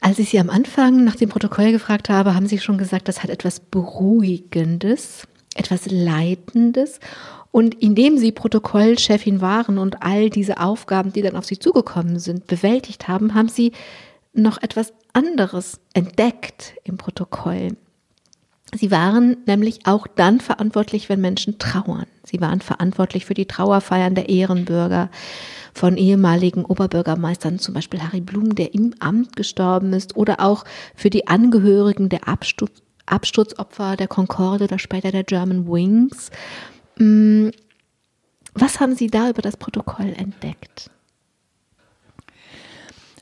[0.00, 3.22] Als ich Sie am Anfang nach dem Protokoll gefragt habe, haben Sie schon gesagt, das
[3.22, 6.98] hat etwas Beruhigendes, etwas Leitendes.
[7.52, 12.46] Und indem Sie Protokollchefin waren und all diese Aufgaben, die dann auf Sie zugekommen sind,
[12.46, 13.72] bewältigt haben, haben Sie
[14.32, 17.76] noch etwas anderes entdeckt im Protokoll.
[18.74, 22.06] Sie waren nämlich auch dann verantwortlich, wenn Menschen trauern.
[22.24, 25.10] Sie waren verantwortlich für die Trauerfeiern der Ehrenbürger
[25.74, 31.10] von ehemaligen Oberbürgermeistern, zum Beispiel Harry Blum, der im Amt gestorben ist, oder auch für
[31.10, 36.30] die Angehörigen der Absturz, Absturzopfer der Concorde oder später der German Wings.
[36.98, 37.48] Mm,
[38.54, 40.90] was haben Sie da über das Protokoll entdeckt?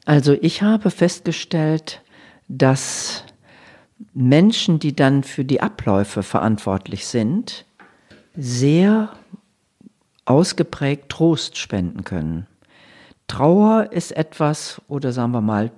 [0.04, 2.02] Also ich habe festgestellt,
[2.48, 3.24] dass
[4.14, 7.64] Menschen, die dann für die Abläufe verantwortlich sind,
[8.36, 9.10] sehr
[10.24, 12.46] ausgeprägt Trost spenden können.
[13.26, 15.70] Trauer ist etwas, oder sagen wir mal,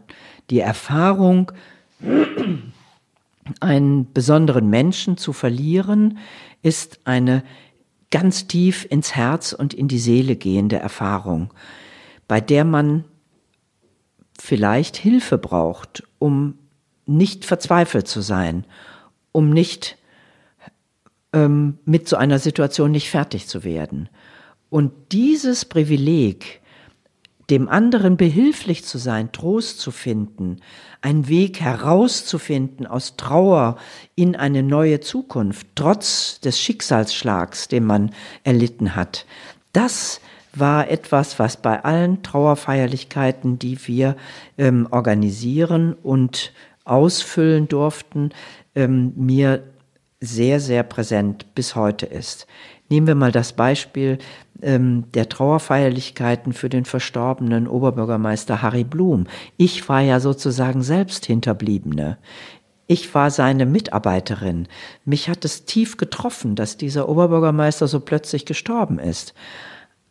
[0.50, 1.52] die Erfahrung,
[3.61, 6.18] einen besonderen Menschen zu verlieren,
[6.62, 7.42] ist eine
[8.11, 11.52] ganz tief ins Herz und in die Seele gehende Erfahrung,
[12.28, 13.04] bei der man
[14.38, 16.58] vielleicht Hilfe braucht, um
[17.07, 18.65] nicht verzweifelt zu sein,
[19.33, 19.97] um nicht
[21.33, 24.09] ähm, mit so einer Situation nicht fertig zu werden.
[24.71, 26.61] Und dieses Privileg,
[27.51, 30.61] dem anderen behilflich zu sein, Trost zu finden,
[31.03, 33.77] einen Weg herauszufinden aus Trauer
[34.15, 39.27] in eine neue Zukunft, trotz des Schicksalsschlags, den man erlitten hat,
[39.73, 40.21] das
[40.55, 44.17] war etwas, was bei allen Trauerfeierlichkeiten, die wir
[44.59, 46.53] ähm, organisieren und
[46.85, 48.31] ausfüllen durften,
[48.75, 49.62] ähm, mir
[50.21, 52.47] sehr, sehr präsent bis heute ist.
[52.88, 54.18] Nehmen wir mal das Beispiel
[54.61, 59.27] ähm, der Trauerfeierlichkeiten für den verstorbenen Oberbürgermeister Harry Blum.
[59.57, 62.18] Ich war ja sozusagen selbst Hinterbliebene.
[62.87, 64.68] Ich war seine Mitarbeiterin.
[65.05, 69.35] Mich hat es tief getroffen, dass dieser Oberbürgermeister so plötzlich gestorben ist.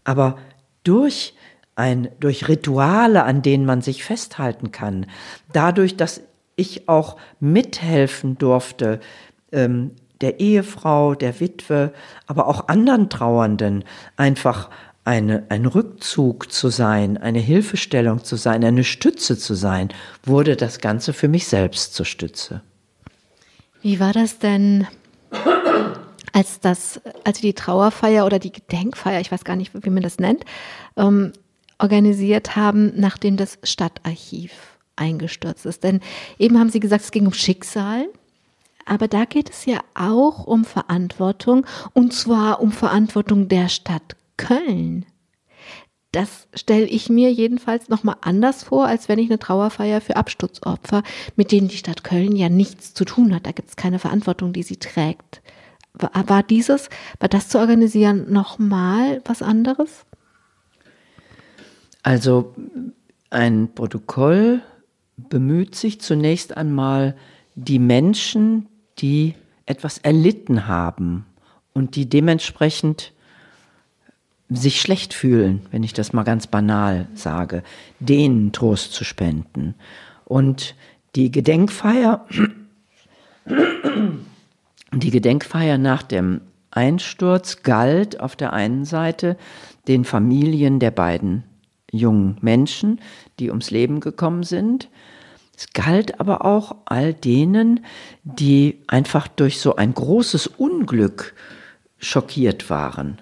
[0.04, 0.38] Aber
[0.84, 1.36] durch
[1.76, 5.06] ein, durch Rituale, an denen man sich festhalten kann,
[5.54, 6.22] dadurch, dass
[6.62, 9.00] ich auch mithelfen durfte,
[9.52, 11.93] ähm, der Ehefrau, der Witwe,
[12.28, 13.84] aber auch anderen Trauernden
[14.15, 14.69] einfach
[15.04, 19.89] eine, ein Rückzug zu sein, eine Hilfestellung zu sein, eine Stütze zu sein,
[20.24, 22.62] wurde das Ganze für mich selbst zur Stütze.
[23.82, 24.86] Wie war das denn,
[26.34, 30.19] als das, als die Trauerfeier oder die Gedenkfeier, ich weiß gar nicht, wie man das
[30.19, 30.45] nennt,
[30.97, 31.34] ähm,
[31.80, 34.52] organisiert haben, nachdem das Stadtarchiv
[34.96, 35.84] eingestürzt ist?
[35.84, 36.00] Denn
[36.38, 38.08] eben haben Sie gesagt, es ging um Schicksal.
[38.86, 45.06] Aber da geht es ja auch um Verantwortung und zwar um Verantwortung der Stadt Köln.
[46.12, 51.04] Das stelle ich mir jedenfalls nochmal anders vor, als wenn ich eine Trauerfeier für Absturzopfer,
[51.38, 53.46] mit denen die Stadt Köln ja nichts zu tun hat.
[53.46, 55.42] Da gibt es keine Verantwortung, die sie trägt.
[55.94, 60.06] War, dieses, war das zu organisieren nochmal was anderes?
[62.04, 62.56] Also
[63.30, 64.64] ein Protokoll
[65.30, 67.16] bemüht sich zunächst einmal,
[67.56, 68.68] die Menschen,
[69.00, 71.26] die etwas erlitten haben
[71.74, 73.14] und die dementsprechend
[74.50, 77.64] sich schlecht fühlen, wenn ich das mal ganz banal sage,
[78.00, 79.76] denen Trost zu spenden.
[80.26, 80.76] Und
[81.16, 82.26] die Gedenkfeier,
[84.94, 89.38] die Gedenkfeier nach dem Einsturz galt auf der einen Seite
[89.88, 91.44] den Familien der beiden
[91.92, 93.00] jungen Menschen,
[93.40, 94.90] die ums Leben gekommen sind.
[95.56, 97.86] Es galt aber auch all denen,
[98.24, 101.36] die einfach durch so ein großes Unglück
[102.00, 103.22] schockiert waren.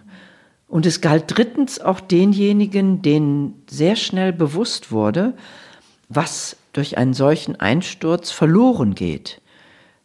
[0.67, 5.33] Und es galt drittens auch denjenigen, denen sehr schnell bewusst wurde,
[6.07, 9.41] was durch einen solchen Einsturz verloren geht.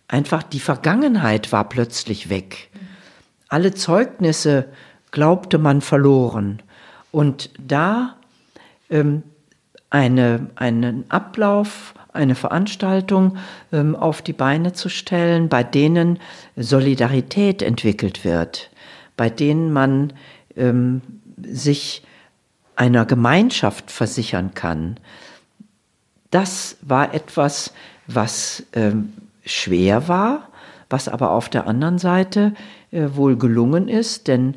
[0.09, 2.71] Einfach die Vergangenheit war plötzlich weg.
[3.49, 4.69] Alle Zeugnisse
[5.11, 6.63] glaubte man verloren.
[7.13, 8.17] Und da
[8.91, 9.23] ähm,
[9.91, 13.37] eine, einen Ablauf, eine Veranstaltung
[13.73, 16.19] ähm, auf die Beine zu stellen, bei denen
[16.57, 18.71] Solidarität entwickelt wird,
[19.17, 20.13] bei denen man
[20.57, 21.03] ähm,
[21.41, 22.03] sich
[22.77, 24.99] einer Gemeinschaft versichern kann.
[26.31, 27.73] Das war etwas,
[28.07, 29.13] was ähm,
[29.45, 30.49] schwer war,
[30.91, 32.55] was aber auf der anderen Seite
[32.91, 34.57] äh, wohl gelungen ist, denn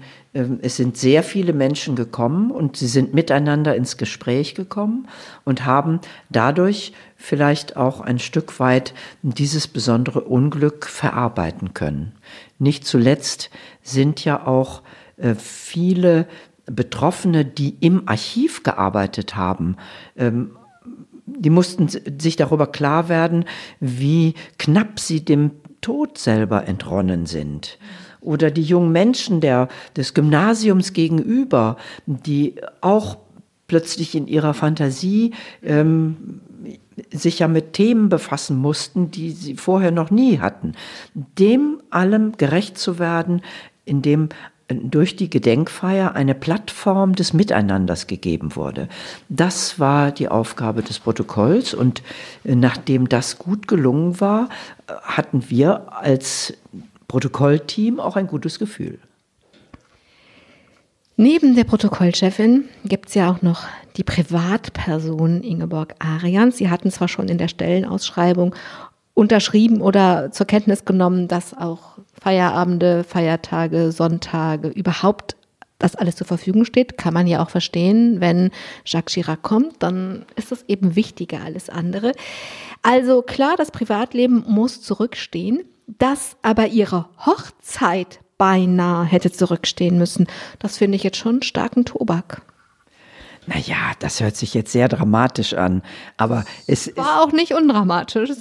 [0.61, 5.07] es sind sehr viele Menschen gekommen und sie sind miteinander ins Gespräch gekommen
[5.45, 12.13] und haben dadurch vielleicht auch ein Stück weit dieses besondere Unglück verarbeiten können.
[12.59, 13.49] Nicht zuletzt
[13.81, 14.83] sind ja auch
[15.17, 16.27] äh, viele
[16.65, 19.77] Betroffene, die im Archiv gearbeitet haben,
[20.17, 20.51] ähm,
[21.25, 23.45] die mussten sich darüber klar werden,
[23.79, 27.77] wie knapp sie dem Tod selber entronnen sind.
[28.27, 33.17] Oder die jungen Menschen der, des Gymnasiums gegenüber, die auch
[33.67, 35.31] plötzlich in ihrer Fantasie
[35.63, 36.41] ähm,
[37.09, 40.73] sich ja mit Themen befassen mussten, die sie vorher noch nie hatten.
[41.13, 43.41] Dem allem gerecht zu werden,
[43.85, 44.27] indem
[44.69, 48.89] durch die Gedenkfeier eine Plattform des Miteinanders gegeben wurde.
[49.29, 52.01] Das war die Aufgabe des Protokolls und
[52.43, 54.49] äh, nachdem das gut gelungen war,
[54.87, 56.53] äh, hatten wir als
[57.07, 58.99] Protokollteam auch ein gutes Gefühl.
[61.15, 63.63] Neben der Protokollchefin gibt es ja auch noch
[63.95, 66.57] die Privatperson Ingeborg Arians.
[66.57, 68.53] Sie hatten zwar schon in der Stellenausschreibung
[69.15, 75.35] unterschrieben oder zur Kenntnis genommen, dass auch Feierabende, Feiertage, Sonntage, überhaupt
[75.79, 78.51] das alles zur Verfügung steht, kann man ja auch verstehen, wenn
[78.85, 82.13] Jacques Chirac kommt, dann ist das eben wichtiger alles andere.
[82.81, 90.27] Also klar, das Privatleben muss zurückstehen, dass aber ihre Hochzeit beinahe hätte zurückstehen müssen,
[90.59, 92.41] das finde ich jetzt schon starken Tobak.
[93.47, 95.81] Naja, das hört sich jetzt sehr dramatisch an,
[96.17, 98.31] aber es war auch nicht undramatisch.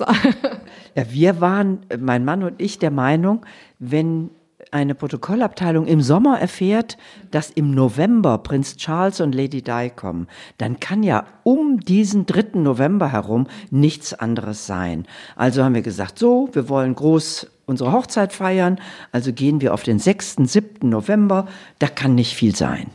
[0.97, 3.47] ja, wir waren, mein Mann und ich, der Meinung,
[3.79, 4.31] wenn
[4.73, 6.97] eine Protokollabteilung im Sommer erfährt,
[7.31, 12.59] dass im November Prinz Charles und Lady Di kommen, dann kann ja um diesen 3.
[12.61, 15.07] November herum nichts anderes sein.
[15.37, 18.81] Also haben wir gesagt, so, wir wollen groß unsere Hochzeit feiern,
[19.13, 20.89] also gehen wir auf den 6., 7.
[20.89, 21.47] November,
[21.79, 22.91] da kann nicht viel sein.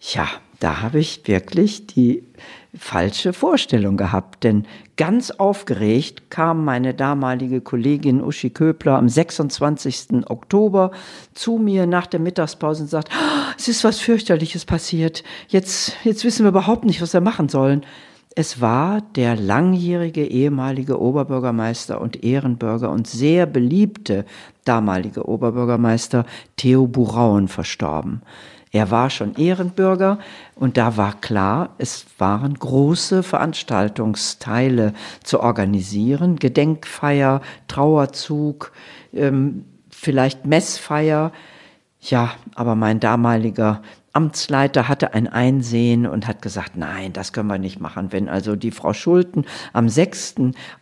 [0.00, 0.28] Ja,
[0.60, 2.24] da habe ich wirklich die
[2.78, 10.28] falsche Vorstellung gehabt, denn ganz aufgeregt kam meine damalige Kollegin Uschi Köbler am 26.
[10.28, 10.90] Oktober
[11.34, 15.24] zu mir nach der Mittagspause und sagt, oh, es ist was fürchterliches passiert.
[15.48, 17.84] Jetzt, jetzt wissen wir überhaupt nicht, was wir machen sollen.
[18.38, 24.26] Es war der langjährige ehemalige Oberbürgermeister und Ehrenbürger und sehr beliebte
[24.64, 28.20] damalige Oberbürgermeister Theo Burauen verstorben.
[28.76, 30.18] Er war schon Ehrenbürger
[30.54, 34.92] und da war klar, es waren große Veranstaltungsteile
[35.24, 38.72] zu organisieren, Gedenkfeier, Trauerzug,
[39.14, 41.32] ähm, vielleicht Messfeier.
[42.00, 43.80] Ja, aber mein damaliger
[44.16, 48.12] Amtsleiter hatte ein Einsehen und hat gesagt, nein, das können wir nicht machen.
[48.12, 50.36] Wenn also die Frau Schulten am 6.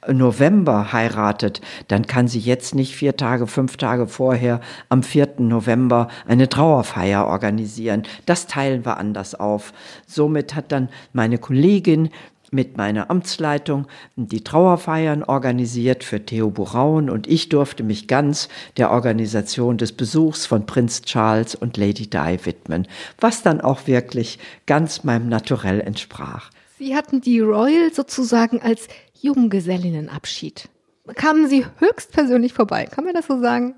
[0.07, 5.35] November heiratet, dann kann sie jetzt nicht vier Tage, fünf Tage vorher am 4.
[5.39, 8.05] November eine Trauerfeier organisieren.
[8.25, 9.73] Das teilen wir anders auf.
[10.07, 12.11] Somit hat dann meine Kollegin
[12.55, 13.87] mit meiner Amtsleitung
[14.17, 20.47] die Trauerfeiern organisiert für Theo Buraun und ich durfte mich ganz der Organisation des Besuchs
[20.47, 22.89] von Prinz Charles und Lady Di widmen,
[23.21, 26.51] was dann auch wirklich ganz meinem Naturell entsprach.
[26.79, 28.89] Sie hatten die Royal sozusagen als
[29.21, 30.69] Junggesellinnenabschied.
[31.15, 33.75] Kamen Sie höchstpersönlich vorbei, kann man das so sagen?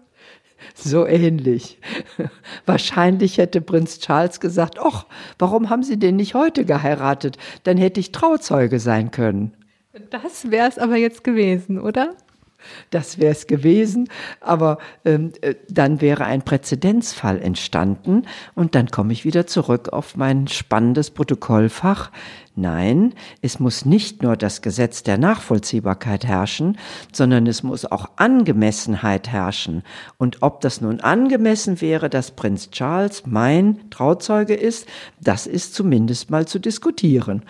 [0.74, 1.78] So ähnlich.
[2.66, 5.06] Wahrscheinlich hätte Prinz Charles gesagt, ach,
[5.38, 7.38] warum haben Sie denn nicht heute geheiratet?
[7.64, 9.52] Dann hätte ich Trauzeuge sein können.
[10.10, 12.14] Das wäre es aber jetzt gewesen, oder?
[12.90, 14.08] Das wäre es gewesen,
[14.40, 20.16] aber ähm, äh, dann wäre ein Präzedenzfall entstanden und dann komme ich wieder zurück auf
[20.16, 22.10] mein spannendes Protokollfach.
[22.58, 26.78] Nein, es muss nicht nur das Gesetz der Nachvollziehbarkeit herrschen,
[27.12, 29.82] sondern es muss auch Angemessenheit herrschen.
[30.16, 34.86] Und ob das nun angemessen wäre, dass Prinz Charles mein Trauzeuge ist,
[35.20, 37.42] das ist zumindest mal zu diskutieren.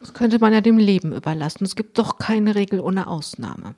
[0.00, 1.64] Das könnte man ja dem Leben überlassen.
[1.64, 3.74] Es gibt doch keine Regel ohne Ausnahme.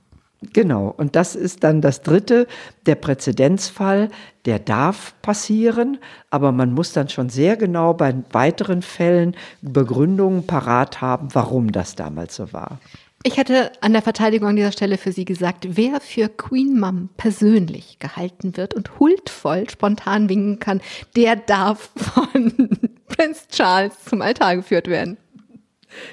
[0.53, 2.49] Genau, und das ist dann das Dritte,
[2.87, 4.09] der Präzedenzfall,
[4.45, 5.99] der darf passieren,
[6.31, 11.95] aber man muss dann schon sehr genau bei weiteren Fällen Begründungen parat haben, warum das
[11.95, 12.81] damals so war.
[13.25, 17.09] Ich hätte an der Verteidigung an dieser Stelle für Sie gesagt, wer für Queen Mum
[17.17, 20.81] persönlich gehalten wird und huldvoll spontan winken kann,
[21.15, 22.69] der darf von
[23.07, 25.19] Prinz Charles zum Altar geführt werden.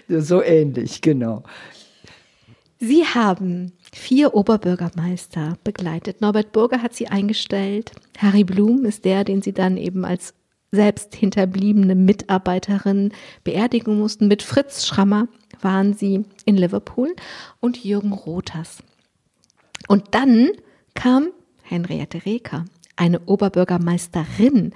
[0.08, 1.44] So ähnlich, genau.
[2.80, 6.22] Sie haben vier Oberbürgermeister begleitet.
[6.22, 7.92] Norbert Burger hat sie eingestellt.
[8.18, 10.34] Harry Blum ist der, den sie dann eben als
[10.72, 13.12] selbst hinterbliebene Mitarbeiterin
[13.44, 14.28] beerdigen mussten.
[14.28, 15.28] Mit Fritz Schrammer
[15.62, 17.16] waren sie in Liverpool
[17.60, 18.84] und Jürgen Rothers.
[19.88, 20.50] Und dann
[20.94, 21.30] kam
[21.64, 22.66] Henriette Reker,
[22.96, 24.74] eine Oberbürgermeisterin,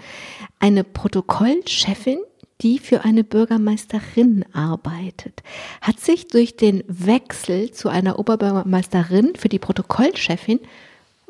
[0.59, 2.19] eine Protokollchefin,
[2.61, 5.43] die für eine Bürgermeisterin arbeitet,
[5.81, 10.59] hat sich durch den Wechsel zu einer Oberbürgermeisterin für die Protokollchefin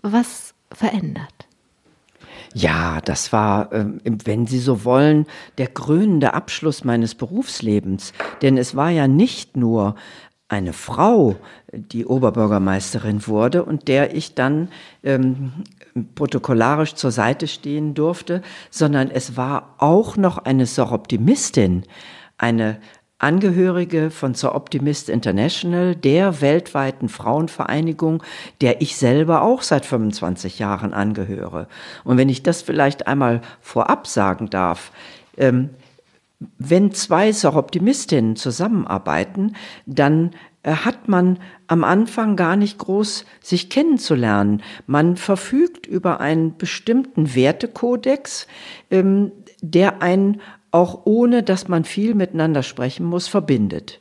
[0.01, 1.47] was verändert.
[2.53, 5.25] Ja, das war, ähm, wenn Sie so wollen,
[5.57, 8.13] der krönende Abschluss meines Berufslebens.
[8.41, 9.95] Denn es war ja nicht nur
[10.49, 11.35] eine Frau,
[11.71, 14.69] die Oberbürgermeisterin wurde und der ich dann
[15.03, 15.51] ähm,
[16.15, 21.83] protokollarisch zur Seite stehen durfte, sondern es war auch noch eine Soroptimistin,
[22.37, 22.79] eine
[23.23, 28.21] Angehörige von Zur Optimist International, der weltweiten Frauenvereinigung,
[28.59, 31.69] der ich selber auch seit 25 Jahren angehöre.
[32.03, 34.91] Und wenn ich das vielleicht einmal vorab sagen darf,
[35.37, 35.69] ähm,
[36.57, 40.31] wenn zwei Soroptimistinnen zusammenarbeiten, dann
[40.63, 44.61] hat man am Anfang gar nicht groß sich kennenzulernen.
[44.87, 48.47] Man verfügt über einen bestimmten Wertekodex,
[48.89, 50.41] ähm, der einen
[50.71, 53.99] auch ohne, dass man viel miteinander sprechen muss, verbindet.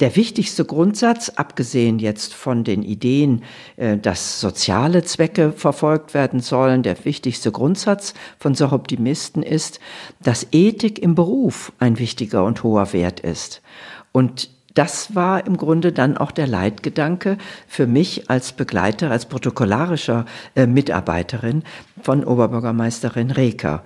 [0.00, 3.44] Der wichtigste Grundsatz, abgesehen jetzt von den Ideen,
[3.76, 9.78] äh, dass soziale Zwecke verfolgt werden sollen, der wichtigste Grundsatz von so Optimisten ist,
[10.20, 13.62] dass Ethik im Beruf ein wichtiger und hoher Wert ist.
[14.10, 20.26] Und das war im Grunde dann auch der Leitgedanke für mich als Begleiter, als protokollarischer
[20.56, 21.62] äh, Mitarbeiterin
[22.02, 23.84] von Oberbürgermeisterin Reker.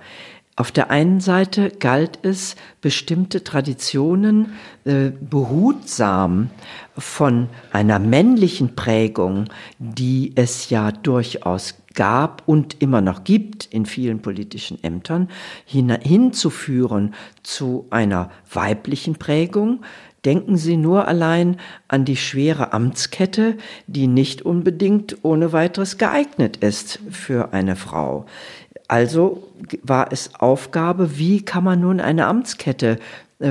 [0.59, 6.49] Auf der einen Seite galt es, bestimmte Traditionen äh, behutsam
[6.97, 9.45] von einer männlichen Prägung,
[9.77, 15.29] die es ja durchaus gab und immer noch gibt in vielen politischen Ämtern,
[15.65, 19.81] hin, hinzuführen zu einer weiblichen Prägung,
[20.25, 21.57] Denken Sie nur allein
[21.87, 23.57] an die schwere Amtskette,
[23.87, 28.25] die nicht unbedingt ohne weiteres geeignet ist für eine Frau.
[28.87, 29.47] Also
[29.83, 32.97] war es Aufgabe, wie kann man nun eine Amtskette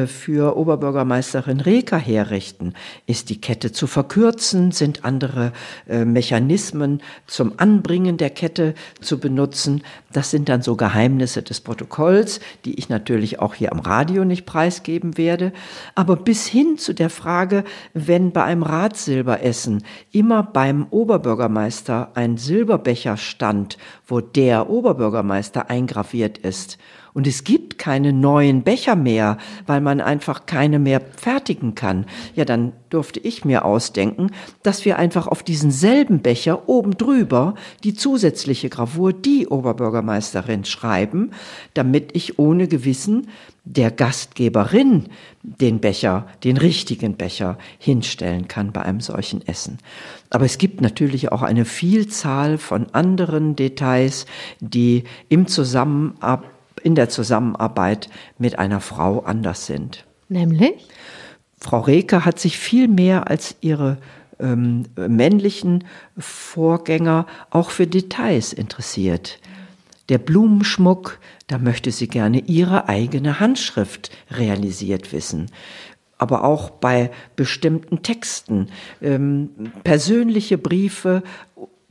[0.07, 2.75] für Oberbürgermeisterin Reker herrichten?
[3.07, 4.71] Ist die Kette zu verkürzen?
[4.71, 5.53] Sind andere
[5.89, 9.83] äh, Mechanismen zum Anbringen der Kette zu benutzen?
[10.13, 14.45] Das sind dann so Geheimnisse des Protokolls, die ich natürlich auch hier am Radio nicht
[14.45, 15.53] preisgeben werde.
[15.95, 17.65] Aber bis hin zu der Frage,
[17.95, 26.77] wenn bei einem Ratsilberessen immer beim Oberbürgermeister ein Silberbecher stand, wo der Oberbürgermeister eingraviert ist
[27.19, 32.07] und es gibt keine neuen Becher mehr, weil man einfach keine mehr fertigen kann.
[32.37, 34.31] Ja, dann durfte ich mir ausdenken,
[34.63, 41.33] dass wir einfach auf diesen selben Becher oben drüber die zusätzliche Gravur die Oberbürgermeisterin schreiben,
[41.75, 43.27] damit ich ohne Gewissen
[43.65, 45.09] der Gastgeberin
[45.43, 49.79] den Becher, den richtigen Becher hinstellen kann bei einem solchen Essen.
[50.31, 54.25] Aber es gibt natürlich auch eine Vielzahl von anderen Details,
[54.61, 58.09] die im Zusammenarbeit in der Zusammenarbeit
[58.39, 60.05] mit einer Frau anders sind.
[60.29, 60.75] Nämlich?
[61.61, 63.99] Frau Reker hat sich viel mehr als ihre
[64.39, 65.85] ähm, männlichen
[66.17, 69.41] Vorgänger auch für Details interessiert.
[70.09, 71.19] Der Blumenschmuck,
[71.49, 75.51] da möchte sie gerne ihre eigene Handschrift realisiert wissen.
[76.17, 78.69] Aber auch bei bestimmten Texten,
[79.03, 79.51] ähm,
[79.85, 81.23] persönliche Briefe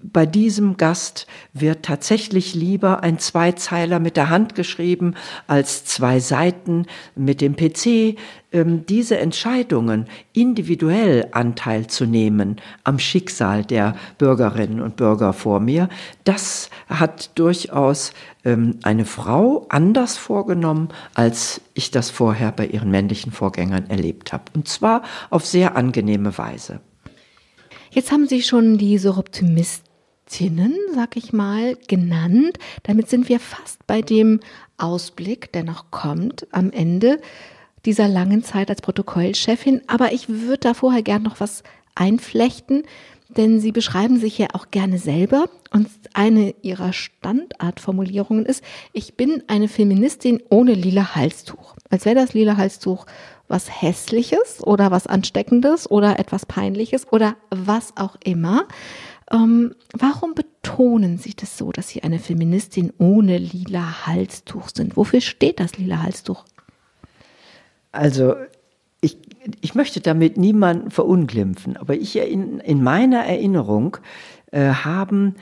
[0.04, 5.16] bei diesem Gast wird tatsächlich lieber ein Zweizeiler mit der Hand geschrieben
[5.48, 6.86] als zwei Seiten
[7.16, 8.16] mit dem PC.
[8.52, 15.90] Ähm, diese Entscheidungen, individuell Anteil zu nehmen am Schicksal der Bürgerinnen und Bürger vor mir,
[16.26, 18.14] das hat durchaus
[18.46, 24.44] ähm, eine Frau anders vorgenommen, als ich das vorher bei ihren männlichen Vorgängern erlebt habe.
[24.54, 26.82] Und zwar auf sehr angenehme Weise.
[27.90, 29.00] Jetzt haben Sie schon die
[30.28, 32.58] Soroptimistinnen, sag ich mal, genannt.
[32.84, 34.40] Damit sind wir fast bei dem
[34.78, 37.20] Ausblick, der noch kommt am Ende
[37.86, 39.82] dieser langen Zeit als Protokollchefin.
[39.88, 41.64] Aber ich würde da vorher gern noch was
[41.96, 42.84] einflechten,
[43.30, 48.64] denn Sie beschreiben sich ja auch gerne selber und eine Ihrer Standardformulierungen ist,
[48.94, 51.76] ich bin eine Feministin ohne lila Halstuch.
[51.90, 53.06] Als wäre das lila Halstuch
[53.50, 58.66] was Hässliches oder was Ansteckendes oder etwas Peinliches oder was auch immer.
[59.32, 64.96] Ähm, warum betonen Sie das so, dass Sie eine Feministin ohne lila Halstuch sind?
[64.96, 66.46] Wofür steht das lila Halstuch?
[67.92, 68.36] Also
[69.02, 69.18] ich,
[69.62, 73.98] ich möchte damit niemanden verunglimpfen, aber ich in, in meiner Erinnerung
[74.52, 75.36] äh, haben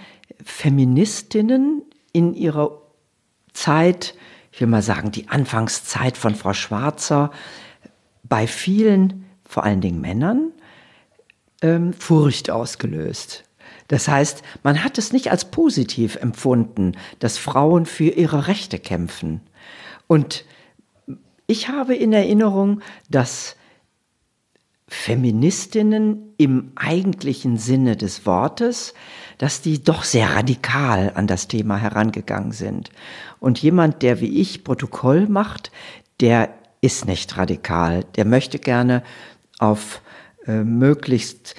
[0.44, 2.82] Feministinnen in ihrer
[3.54, 4.16] Zeit,
[4.52, 7.32] ich will mal sagen, die Anfangszeit von Frau Schwarzer,
[8.24, 10.52] bei vielen, vor allen Dingen Männern,
[11.62, 13.45] ähm, Furcht ausgelöst.
[13.88, 19.42] Das heißt, man hat es nicht als positiv empfunden, dass Frauen für ihre Rechte kämpfen.
[20.08, 20.46] Und
[21.48, 23.56] ich habe in Erinnerung, dass
[24.88, 28.94] Feministinnen im eigentlichen Sinne des Wortes,
[29.38, 32.92] dass die doch sehr radikal an das Thema herangegangen sind.
[33.40, 35.72] Und jemand, der wie ich Protokoll macht,
[36.20, 36.50] der
[36.82, 38.04] ist nicht radikal.
[38.16, 39.04] Der möchte gerne
[39.60, 40.02] auf
[40.46, 41.56] äh, möglichst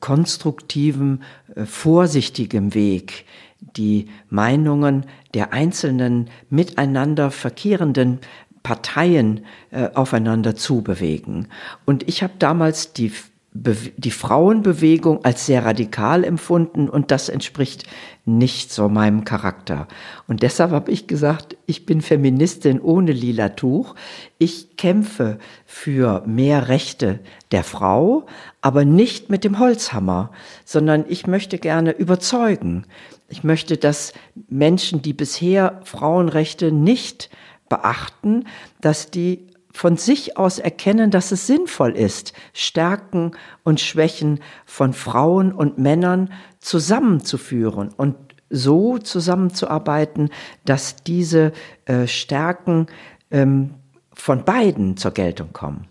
[0.00, 1.22] konstruktivem,
[1.54, 3.24] äh, vorsichtigem Weg
[3.60, 8.18] die Meinungen der einzelnen miteinander verkehrenden
[8.62, 11.48] Parteien äh, aufeinander zubewegen.
[11.84, 13.12] Und ich habe damals die
[13.56, 17.84] die Frauenbewegung als sehr radikal empfunden und das entspricht
[18.24, 19.86] nicht so meinem Charakter.
[20.26, 23.94] Und deshalb habe ich gesagt, ich bin Feministin ohne lila Tuch.
[24.38, 27.20] Ich kämpfe für mehr Rechte
[27.52, 28.26] der Frau,
[28.60, 30.32] aber nicht mit dem Holzhammer,
[30.64, 32.86] sondern ich möchte gerne überzeugen.
[33.28, 34.14] Ich möchte, dass
[34.48, 37.30] Menschen, die bisher Frauenrechte nicht
[37.68, 38.46] beachten,
[38.80, 43.32] dass die von sich aus erkennen, dass es sinnvoll ist, Stärken
[43.64, 48.14] und Schwächen von Frauen und Männern zusammenzuführen und
[48.50, 50.30] so zusammenzuarbeiten,
[50.64, 51.52] dass diese
[51.86, 52.86] äh, Stärken
[53.32, 53.74] ähm,
[54.12, 55.88] von beiden zur Geltung kommen.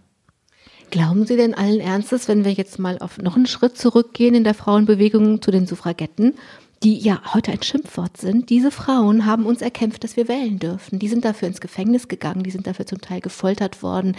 [0.89, 4.45] Glauben Sie denn allen Ernstes, wenn wir jetzt mal auf noch einen Schritt zurückgehen in
[4.45, 6.35] der Frauenbewegung zu den Suffragetten,
[6.83, 10.99] die ja heute ein Schimpfwort sind, diese Frauen haben uns erkämpft, dass wir wählen dürfen.
[10.99, 14.17] Die sind dafür ins Gefängnis gegangen, die sind dafür zum Teil gefoltert worden.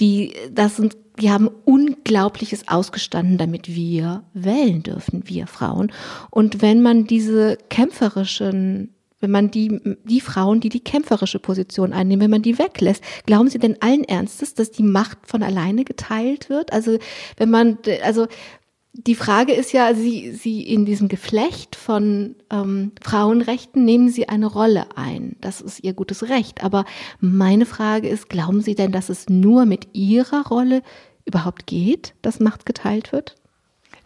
[0.00, 5.92] Die, das sind, die haben Unglaubliches ausgestanden, damit wir wählen dürfen, wir Frauen.
[6.30, 12.22] Und wenn man diese kämpferischen wenn man die, die Frauen, die die kämpferische Position einnehmen,
[12.22, 16.48] wenn man die weglässt, glauben Sie denn allen Ernstes, dass die Macht von alleine geteilt
[16.48, 16.72] wird?
[16.72, 16.98] Also,
[17.36, 18.28] wenn man, also,
[19.06, 24.46] die Frage ist ja, Sie, Sie in diesem Geflecht von ähm, Frauenrechten nehmen Sie eine
[24.46, 25.36] Rolle ein.
[25.40, 26.64] Das ist Ihr gutes Recht.
[26.64, 26.84] Aber
[27.20, 30.82] meine Frage ist, glauben Sie denn, dass es nur mit Ihrer Rolle
[31.24, 33.36] überhaupt geht, dass Macht geteilt wird?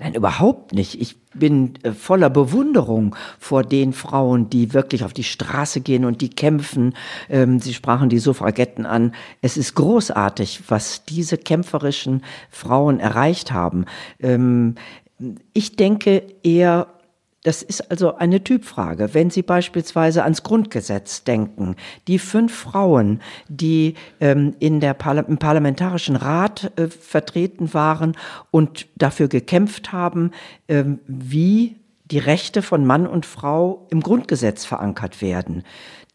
[0.03, 1.01] Nein, überhaupt nicht.
[1.01, 6.21] Ich bin äh, voller Bewunderung vor den Frauen, die wirklich auf die Straße gehen und
[6.23, 6.95] die kämpfen.
[7.29, 9.15] Ähm, Sie sprachen die Suffragetten an.
[9.43, 13.85] Es ist großartig, was diese kämpferischen Frauen erreicht haben.
[14.19, 14.75] Ähm,
[15.53, 16.89] ich denke eher,
[17.43, 19.15] das ist also eine Typfrage.
[19.15, 21.77] Wenn Sie beispielsweise ans Grundgesetz denken,
[22.07, 28.17] die fünf Frauen, die ähm, in der Parla im Parlamentarischen Rat äh, vertreten waren
[28.51, 30.31] und dafür gekämpft haben,
[30.69, 35.65] ähm, wie die Rechte von Mann und Frau im Grundgesetz verankert werden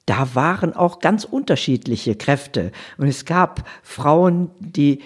[0.07, 2.71] da waren auch ganz unterschiedliche Kräfte.
[2.97, 5.01] Und es gab Frauen, die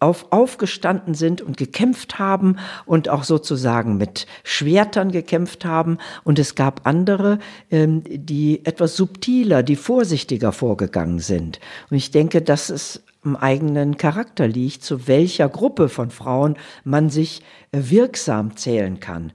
[0.00, 5.98] auf, aufgestanden sind und gekämpft haben und auch sozusagen mit Schwertern gekämpft haben.
[6.24, 7.38] Und es gab andere,
[7.70, 11.60] ähm, die etwas subtiler, die vorsichtiger vorgegangen sind.
[11.90, 17.10] Und ich denke, dass es im eigenen Charakter liegt, zu welcher Gruppe von Frauen man
[17.10, 17.42] sich
[17.72, 19.32] äh, wirksam zählen kann.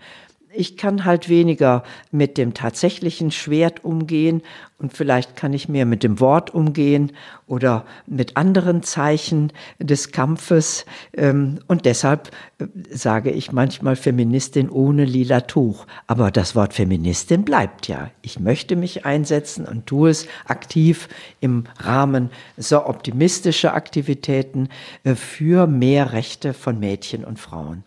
[0.53, 4.41] Ich kann halt weniger mit dem tatsächlichen Schwert umgehen
[4.77, 7.11] und vielleicht kann ich mehr mit dem Wort umgehen
[7.47, 10.85] oder mit anderen Zeichen des Kampfes.
[11.13, 15.85] Ähm, und deshalb äh, sage ich manchmal Feministin ohne lila Tuch.
[16.07, 18.09] Aber das Wort Feministin bleibt ja.
[18.21, 21.07] Ich möchte mich einsetzen und tue es aktiv
[21.39, 24.69] im Rahmen so optimistischer Aktivitäten
[25.03, 27.83] äh, für mehr Rechte von Mädchen und Frauen.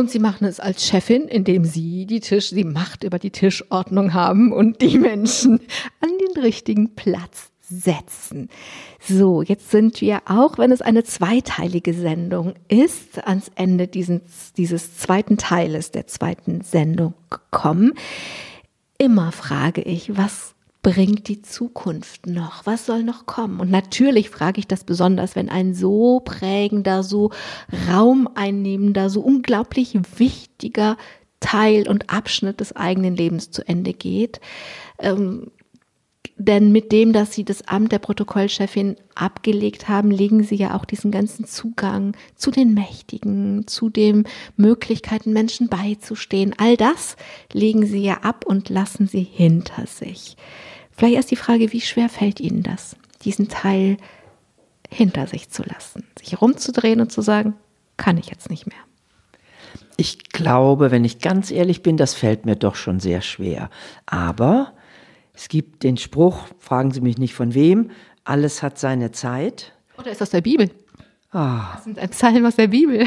[0.00, 4.14] Und sie machen es als Chefin, indem sie die Tisch, die Macht über die Tischordnung
[4.14, 5.60] haben und die Menschen
[6.00, 8.48] an den richtigen Platz setzen.
[8.98, 14.96] So, jetzt sind wir auch, wenn es eine zweiteilige Sendung ist, ans Ende dieses, dieses
[14.96, 17.92] zweiten Teiles der zweiten Sendung gekommen.
[18.96, 22.64] Immer frage ich, was bringt die Zukunft noch?
[22.66, 23.60] Was soll noch kommen?
[23.60, 27.30] Und natürlich frage ich das besonders, wenn ein so prägender, so
[27.90, 30.96] raumeinnehmender, so unglaublich wichtiger
[31.40, 34.40] Teil und Abschnitt des eigenen Lebens zu Ende geht.
[34.98, 35.50] Ähm,
[36.36, 40.86] denn mit dem, dass Sie das Amt der Protokollchefin abgelegt haben, legen Sie ja auch
[40.86, 44.24] diesen ganzen Zugang zu den Mächtigen, zu den
[44.56, 46.54] Möglichkeiten, Menschen beizustehen.
[46.56, 47.16] All das
[47.52, 50.36] legen Sie ja ab und lassen Sie hinter sich.
[51.00, 53.96] Vielleicht erst die Frage, wie schwer fällt Ihnen das, diesen Teil
[54.90, 57.54] hinter sich zu lassen, sich rumzudrehen und zu sagen,
[57.96, 58.76] kann ich jetzt nicht mehr.
[59.96, 63.70] Ich glaube, wenn ich ganz ehrlich bin, das fällt mir doch schon sehr schwer.
[64.04, 64.74] Aber
[65.32, 67.92] es gibt den Spruch, fragen Sie mich nicht von wem,
[68.24, 69.72] alles hat seine Zeit.
[69.96, 70.68] Oder ist das der Bibel?
[71.30, 71.76] Ah.
[71.76, 73.06] Das sind ein Psalm aus der Bibel.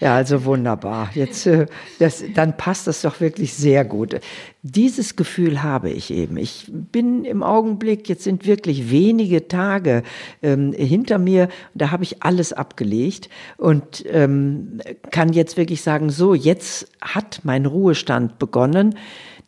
[0.00, 1.10] Ja, also wunderbar.
[1.14, 1.66] Jetzt, äh,
[1.98, 4.20] das, dann passt das doch wirklich sehr gut.
[4.62, 6.36] Dieses Gefühl habe ich eben.
[6.36, 10.04] Ich bin im Augenblick, jetzt sind wirklich wenige Tage
[10.42, 14.80] ähm, hinter mir, da habe ich alles abgelegt und ähm,
[15.10, 18.94] kann jetzt wirklich sagen, so, jetzt hat mein Ruhestand begonnen.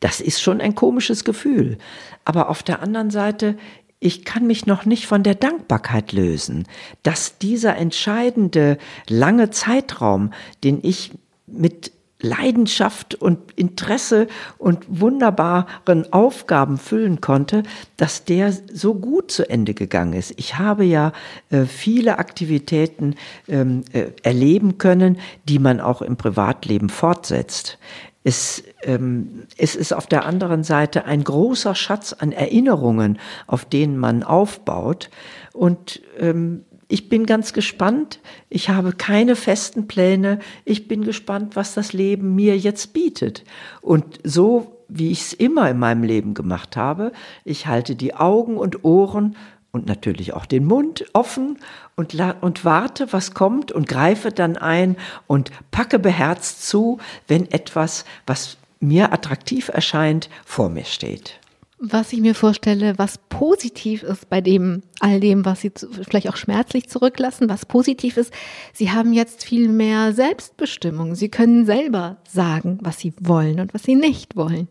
[0.01, 1.77] Das ist schon ein komisches Gefühl.
[2.25, 3.57] Aber auf der anderen Seite
[4.01, 6.67] ich kann mich noch nicht von der Dankbarkeit lösen,
[7.03, 8.79] dass dieser entscheidende
[9.09, 10.33] lange Zeitraum,
[10.65, 11.13] den ich
[11.47, 11.93] mit
[12.23, 14.29] Leidenschaft und Interesse
[14.59, 17.63] und wunderbaren Aufgaben füllen konnte,
[17.97, 20.35] dass der so gut zu Ende gegangen ist.
[20.37, 21.13] Ich habe ja
[21.51, 23.15] äh, viele Aktivitäten
[23.49, 27.79] ähm, äh, erleben können, die man auch im Privatleben fortsetzt.
[28.23, 33.97] Es, ähm, es ist auf der anderen Seite ein großer Schatz an Erinnerungen, auf denen
[33.97, 35.09] man aufbaut.
[35.53, 38.21] Und ähm, ich bin ganz gespannt.
[38.49, 40.41] Ich habe keine festen Pläne.
[40.65, 43.45] Ich bin gespannt, was das Leben mir jetzt bietet.
[43.81, 47.13] Und so wie ich es immer in meinem Leben gemacht habe,
[47.45, 49.37] ich halte die Augen und Ohren
[49.71, 51.59] und natürlich auch den Mund offen
[52.01, 54.97] und, und warte, was kommt und greife dann ein
[55.27, 56.99] und packe beherzt zu,
[57.29, 61.39] wenn etwas, was mir attraktiv erscheint, vor mir steht.
[61.79, 65.73] Was ich mir vorstelle, was positiv ist bei dem, all dem, was Sie
[66.03, 68.33] vielleicht auch schmerzlich zurücklassen, was positiv ist,
[68.73, 71.15] Sie haben jetzt viel mehr Selbstbestimmung.
[71.15, 74.69] Sie können selber sagen, was Sie wollen und was Sie nicht wollen.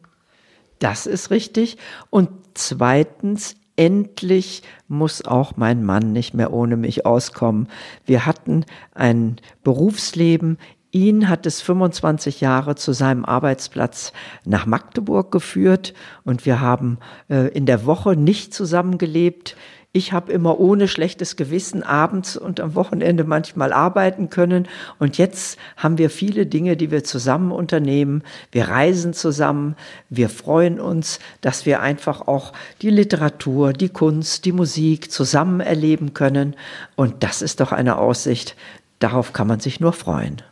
[0.80, 1.78] Das ist richtig.
[2.10, 7.70] Und zweitens, endlich muss auch mein Mann nicht mehr ohne mich auskommen.
[8.06, 10.58] Wir hatten ein Berufsleben.
[10.92, 14.12] Ihn hat es 25 Jahre zu seinem Arbeitsplatz
[14.44, 15.94] nach Magdeburg geführt
[16.26, 16.98] und wir haben
[17.30, 19.56] äh, in der Woche nicht zusammengelebt.
[19.92, 24.68] Ich habe immer ohne schlechtes Gewissen abends und am Wochenende manchmal arbeiten können.
[25.00, 28.22] Und jetzt haben wir viele Dinge, die wir zusammen unternehmen.
[28.52, 29.76] Wir reisen zusammen.
[30.12, 36.14] Wir freuen uns, dass wir einfach auch die Literatur, die Kunst, die Musik zusammen erleben
[36.14, 36.56] können.
[36.96, 38.56] Und das ist doch eine Aussicht.
[39.00, 40.44] Darauf kann man sich nur freuen.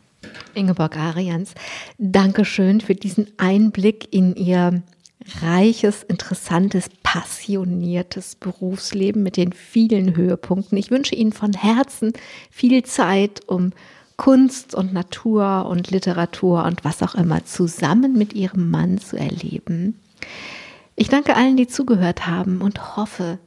[0.54, 1.54] Ingeborg Arians,
[1.98, 4.82] Dankeschön für diesen Einblick in Ihr
[5.42, 10.78] reiches, interessantes, passioniertes Berufsleben mit den vielen Höhepunkten.
[10.78, 12.12] Ich wünsche Ihnen von Herzen
[12.50, 13.72] viel Zeit, um
[14.16, 19.98] Kunst und Natur und Literatur und was auch immer zusammen mit Ihrem Mann zu erleben.
[20.96, 23.38] Ich danke allen, die zugehört haben und hoffe,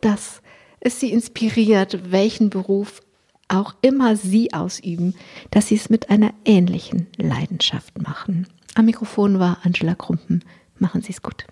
[0.00, 0.40] dass
[0.80, 3.02] es Sie inspiriert, welchen Beruf
[3.48, 5.14] auch immer Sie ausüben,
[5.50, 8.46] dass Sie es mit einer ähnlichen Leidenschaft machen.
[8.74, 10.42] Am Mikrofon war Angela Krumpen.
[10.78, 11.46] Machen Sie es gut.